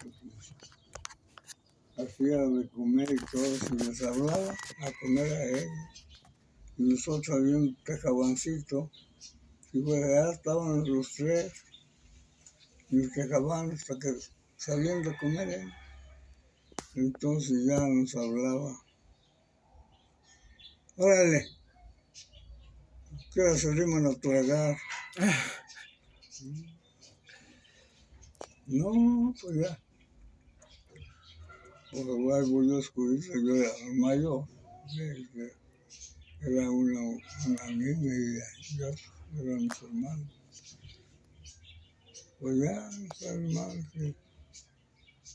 Hacía 1.98 2.38
de 2.38 2.70
comer 2.70 3.12
y 3.12 3.18
todo, 3.18 3.56
si 3.58 3.76
les 3.76 4.02
hablaba, 4.02 4.52
a 4.52 4.92
comer 5.02 5.34
a 5.34 5.46
ellos. 5.46 6.06
Y 6.78 6.84
nosotros 6.84 7.38
había 7.38 7.58
un 7.58 7.76
tejabancito. 7.84 8.90
Y 9.74 9.82
pues 9.82 10.02
allá 10.02 10.32
estaban 10.32 10.90
los 10.90 11.14
tres. 11.16 11.52
Y 12.90 13.02
el 13.02 13.12
tejabán 13.12 13.72
hasta 13.72 14.00
que 14.00 14.16
salían 14.56 15.04
de 15.04 15.18
comer 15.18 15.50
ellos. 15.50 15.89
Entonces 16.96 17.66
ya 17.66 17.80
nos 17.80 18.16
hablaba. 18.16 18.82
Órale, 20.98 21.46
que 23.34 23.42
ahora 23.42 23.74
riman 23.74 24.06
a 24.08 24.20
tragar. 24.20 24.78
No, 28.68 29.34
pues 29.42 29.56
ya. 29.56 29.80
Por 31.92 32.02
igual 32.02 32.46
voy 32.52 32.76
a 32.76 32.80
escudito, 32.80 33.34
yo 33.34 33.56
era 33.56 33.72
mayor. 33.96 34.46
Era 36.42 36.70
una, 36.70 37.00
una 37.48 37.68
niña 37.72 38.14
y 38.14 38.78
yo 38.78 38.88
eran 39.38 39.64
mis 39.64 39.82
hermanos. 39.82 40.42
Pues 42.40 42.58
ya, 42.60 42.90
mis 43.00 43.22
hermanos. 43.22 43.86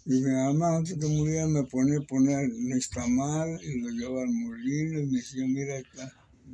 Y 0.07 0.21
mi 0.21 0.33
mamá 0.33 0.77
antes 0.77 0.99
de 0.99 1.09
morir 1.09 1.47
me 1.47 1.65
ponía 1.65 1.99
a 1.99 2.03
poner 2.03 2.51
nixtamal 2.53 3.59
y 3.63 3.81
lo 3.81 3.89
llevaba 3.89 4.23
al 4.23 4.33
molino 4.33 5.01
y 5.01 5.07
me 5.07 5.17
decía, 5.17 5.47
mira, 5.47 5.79
acá, 5.79 6.05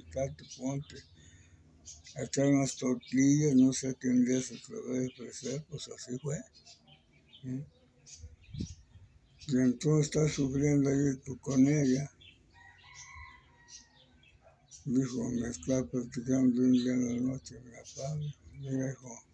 acá 0.07 0.35
te 0.37 0.45
ponte. 0.57 0.97
echar 2.17 2.47
unas 2.47 2.77
tortillas, 2.77 3.57
no 3.57 3.73
sé 3.73 3.97
qué 3.99 4.09
un 4.09 4.25
día 4.25 4.41
se 4.41 4.55
va 4.55 4.99
a 4.99 5.07
ofrecer, 5.07 5.65
pues 5.69 5.89
así 5.89 6.17
fue. 6.21 6.39
Y 9.49 9.57
entonces 9.57 10.07
está 10.07 10.29
sufriendo 10.29 10.89
ahí 10.89 11.37
con 11.41 11.67
ella. 11.67 12.09
Dijo, 14.85 15.29
me 15.29 15.49
está 15.49 15.85
platicando 15.87 16.63
un 16.63 16.73
día 16.73 16.93
en 16.93 17.09
la 17.09 17.33
noche, 17.33 17.61
mi 17.65 17.73
papá, 17.73 18.17
mira, 18.61 18.93
hijo, 18.93 19.30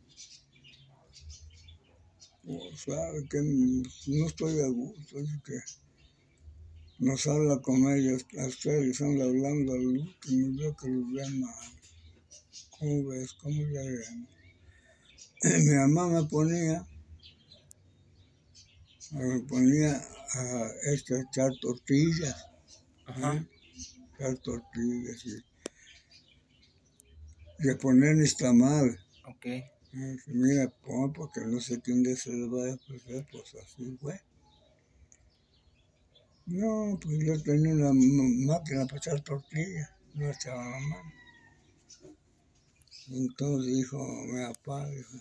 pues, 2.47 2.81
sabe 2.81 3.29
que 3.29 3.43
no 3.43 4.27
estoy 4.27 4.61
a 4.61 4.69
gusto, 4.69 5.19
es 5.19 5.29
que 5.45 5.59
nos 7.01 7.27
habla 7.27 7.61
con 7.61 7.93
ellos, 7.93 8.25
a 8.39 8.47
ustedes 8.47 9.01
anda 9.01 9.25
hablando 9.25 9.73
al 9.73 9.87
último, 9.87 10.15
y 10.29 10.57
veo 10.57 10.77
que 10.77 10.89
los 10.89 11.13
ven 11.13 11.41
mal. 11.41 11.73
¿Cómo 12.79 13.09
ves? 13.09 13.33
¿Cómo 13.33 13.63
le 13.63 13.79
haremos? 13.79 14.31
Mi 15.43 15.75
mamá 15.75 16.09
me 16.09 16.25
ponía, 16.29 16.87
me 19.11 19.41
ponía 19.41 19.97
a 19.97 20.71
este, 20.93 21.21
echar 21.21 21.51
tortillas, 21.61 22.47
Ajá. 23.07 23.35
¿eh? 23.35 23.47
echar 24.15 24.39
tortillas 24.39 25.27
y, 25.27 25.31
y 27.67 27.71
a 27.71 27.79
poner 27.79 28.17
nixtamal. 28.17 28.99
Ok. 29.25 29.47
Me 29.47 29.76
dice, 29.99 30.33
Mira, 30.33 30.69
pon 30.85 31.13
porque 31.13 31.41
no 31.47 31.61
sé 31.61 31.81
quién 31.81 32.03
de 32.03 32.17
se 32.17 32.31
les 32.31 32.49
va 32.53 32.71
a 32.71 32.75
ofrecer, 32.75 33.27
pues 33.31 33.55
así 33.63 33.97
fue. 34.01 34.21
No, 36.47 36.99
pues 37.03 37.19
yo 37.25 37.43
tenía 37.43 37.75
una 37.75 37.93
máquina 37.93 38.87
para 38.87 38.99
echar 38.99 39.21
tortillas, 39.23 39.91
no 40.15 40.31
echaba 40.31 40.65
la 40.65 40.79
mano. 40.79 41.13
Entonces 43.09 43.75
dijo 43.75 43.99
mi 44.27 44.43
papá, 44.53 44.89
dijo, 44.91 45.19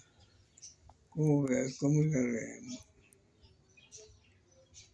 ¿cómo 1.09 1.43
ves? 1.43 1.77
¿Cómo 1.79 2.01
le 2.01 2.17
haremos? 2.17 2.85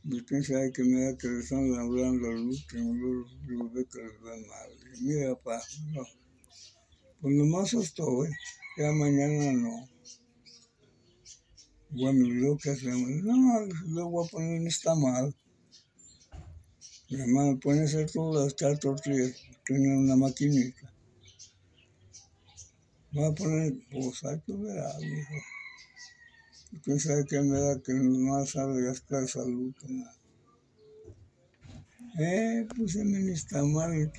Y 0.03 0.43
sabe 0.43 0.71
que 0.71 0.83
me 0.83 1.05
da 1.05 1.17
que 1.17 1.27
le 1.27 1.39
están 1.41 1.73
hablando 1.75 2.27
al 2.27 2.37
último, 2.37 2.95
yo, 2.95 3.25
yo 3.47 3.69
veo 3.69 3.87
que 3.87 3.99
les 3.99 4.17
va 4.23 4.35
mal. 4.47 4.71
Mira, 4.99 5.35
papá, 5.35 5.61
no, 5.93 6.01
pues 7.21 7.35
nomás 7.35 7.73
estoy, 7.73 8.29
ya 8.81 8.91
mañana 8.91 9.53
no. 9.53 9.87
Bueno, 11.89 12.25
¿y 12.25 12.31
luego 12.31 12.57
qué 12.57 12.71
hacemos? 12.71 13.09
No, 13.23 13.65
lo 13.87 14.09
voy 14.09 14.25
a 14.25 14.29
poner 14.29 14.61
en 14.61 14.67
esta 14.67 14.95
mal. 14.95 15.35
Mi 17.09 17.17
me 17.17 17.57
pone 17.57 17.81
a 17.81 17.83
hacer 17.83 18.09
todas 18.09 18.55
las 18.61 18.79
tortillas, 18.79 19.35
tenía 19.65 19.97
una 19.97 20.15
maquinita. 20.15 20.93
Va 23.17 23.27
a 23.27 23.35
poner, 23.35 23.73
pues 23.91 24.23
ahí 24.23 24.39
tú 24.45 24.61
verás, 24.61 25.01
hijo. 25.01 25.33
¿Quién 26.83 26.99
sabe 26.99 27.25
qué 27.25 27.41
me 27.41 27.59
da 27.59 27.81
que 27.81 27.93
no 27.93 28.45
sabe 28.45 28.83
gastar 28.83 29.27
salud? 29.27 29.75
¿no? 29.89 30.05
Eh, 32.19 32.65
puse 32.75 33.01
en 33.01 33.29
esta 33.29 33.63
mal 33.63 34.11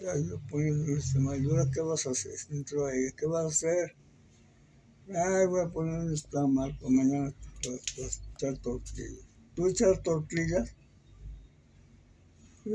yo 0.00 0.40
poniendo 0.48 0.96
este 0.96 1.18
mal. 1.18 1.42
¿Y 1.42 1.48
ahora 1.48 1.70
qué 1.72 1.80
vas 1.80 2.06
a 2.06 2.10
hacer? 2.10 2.34
Entró 2.50 2.88
ella, 2.88 3.12
¿qué 3.16 3.26
vas 3.26 3.44
a 3.44 3.48
hacer? 3.48 3.96
Ay, 5.08 5.46
voy 5.46 5.60
a 5.60 5.68
poner 5.68 6.12
esta 6.12 6.40
pues 6.80 6.90
mañana 6.90 7.32
echar 7.60 8.58
tortillas. 8.58 9.28
¿Tú 9.54 9.68
echar 9.68 10.02
tortillas? 10.02 10.74
Sí, 12.64 12.70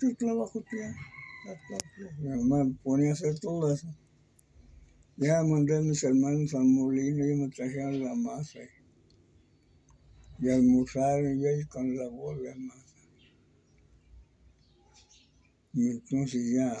¿qué 0.00 0.14
trabajo? 0.14 0.60
Echar 0.60 1.58
tortillas. 1.68 2.18
Mi 2.20 2.42
me 2.42 2.74
ponía 2.82 3.10
a 3.10 3.12
hacer 3.12 3.38
todo 3.38 3.70
eso. 3.70 3.86
Ya 5.18 5.42
mandé 5.42 5.76
a 5.76 5.82
mis 5.82 6.02
hermanos 6.02 6.54
al 6.54 6.64
molino 6.64 7.26
y 7.26 7.36
me 7.36 7.48
trajeron 7.50 8.02
la 8.02 8.14
masa. 8.14 8.60
Y, 10.38 10.46
y 10.46 10.50
almorzaron 10.50 11.38
y 11.38 11.46
ahí 11.46 11.64
con 11.64 11.94
la 11.94 12.08
bola 12.08 12.48
de 12.48 12.56
masa. 12.60 12.94
Y 15.74 15.90
entonces 15.90 16.50
ya 16.50 16.78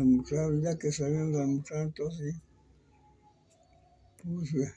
almorzaron, 0.00 0.62
ya 0.62 0.78
que 0.78 0.92
salieron 0.92 1.32
de 1.32 1.42
almorzar, 1.42 1.82
entonces 1.82 2.36
puse 4.22 4.72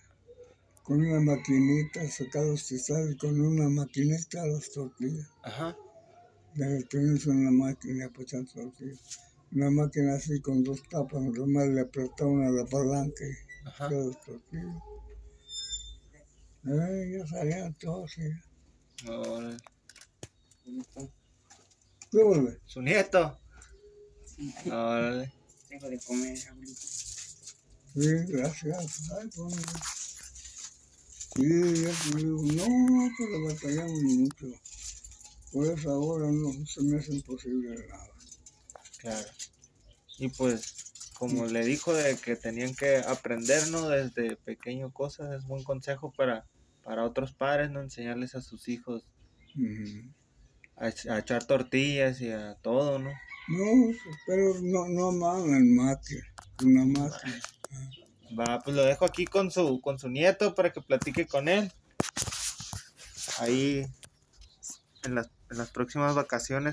con 0.83 1.01
una 1.01 1.19
maquinita, 1.19 2.07
sacar 2.09 2.43
los 2.45 2.65
tizales 2.67 3.15
con 3.15 3.39
una 3.39 3.69
maquinita 3.69 4.45
las 4.45 4.69
tortillas. 4.71 5.27
Ajá. 5.43 5.75
Ya 6.55 6.65
tenemos 6.89 7.25
una 7.25 7.51
máquina 7.51 8.09
para 8.09 8.23
echar 8.23 8.45
tortillas. 8.45 9.19
Una 9.51 9.69
máquina 9.71 10.15
así 10.15 10.41
con 10.41 10.63
dos 10.63 10.83
tapas, 10.89 11.21
nomás 11.21 11.67
le 11.69 11.81
apretaba 11.81 12.29
una 12.29 12.49
la 12.49 12.65
palanca 12.65 13.23
y 13.23 13.67
Ajá. 13.67 13.85
echaba 13.87 14.05
las 14.05 14.21
tortillas. 14.25 14.75
Eh, 16.65 17.17
ya 17.17 17.27
salían 17.27 17.73
todos, 17.75 18.11
sí. 18.11 18.21
Órale. 19.07 19.57
¿Qué? 22.11 22.59
Su 22.65 22.81
nieto. 22.81 23.37
Órale. 24.67 25.31
Tengo 25.67 25.89
de 25.89 25.99
comer, 25.99 26.37
abuelito. 26.49 27.12
Sí, 27.95 28.09
gracias. 28.29 29.09
Ay, 29.19 29.29
pues, 29.35 29.53
Sí, 31.35 31.43
ya 31.43 32.15
digo, 32.15 32.41
no, 32.43 33.09
pero 33.17 33.43
batallamos 33.45 34.03
mucho. 34.03 34.45
Por 35.51 35.67
eso 35.67 35.91
ahora 35.91 36.31
no 36.31 36.51
se 36.65 36.83
me 36.83 36.97
hace 36.97 37.13
imposible 37.13 37.75
nada. 37.87 38.07
Claro. 38.99 39.27
Y 40.19 40.29
pues, 40.29 40.75
como 41.17 41.45
le 41.47 41.65
dijo 41.65 41.93
de 41.93 42.17
que 42.17 42.35
tenían 42.35 42.75
que 42.75 42.97
aprender, 42.97 43.67
¿no? 43.69 43.89
Desde 43.89 44.35
pequeño 44.37 44.91
cosas, 44.91 45.33
es 45.35 45.47
buen 45.47 45.63
consejo 45.63 46.11
para, 46.15 46.45
para 46.83 47.03
otros 47.03 47.33
padres, 47.33 47.71
¿no? 47.71 47.81
Enseñarles 47.81 48.35
a 48.35 48.41
sus 48.41 48.67
hijos 48.67 49.03
a, 50.75 50.89
ech- 50.89 51.09
a 51.09 51.19
echar 51.19 51.45
tortillas 51.45 52.21
y 52.21 52.29
a 52.31 52.55
todo, 52.61 52.99
¿no? 52.99 53.09
No, 53.09 53.93
pero 54.27 54.53
no, 54.61 54.87
no 54.87 55.11
más 55.11 55.43
en 55.45 55.75
máquina, 55.75 56.23
una 56.63 56.85
máquina. 56.85 57.41
Va, 58.37 58.59
pues 58.59 58.75
lo 58.75 58.83
dejo 58.83 59.05
aquí 59.05 59.25
con 59.25 59.51
su, 59.51 59.79
con 59.81 59.99
su 59.99 60.09
nieto 60.09 60.55
para 60.55 60.71
que 60.71 60.81
platique 60.81 61.27
con 61.27 61.47
él. 61.47 61.71
Ahí, 63.39 63.85
en 65.03 65.15
las, 65.15 65.29
en 65.51 65.57
las 65.57 65.69
próximas 65.69 66.15
vacaciones 66.15 66.71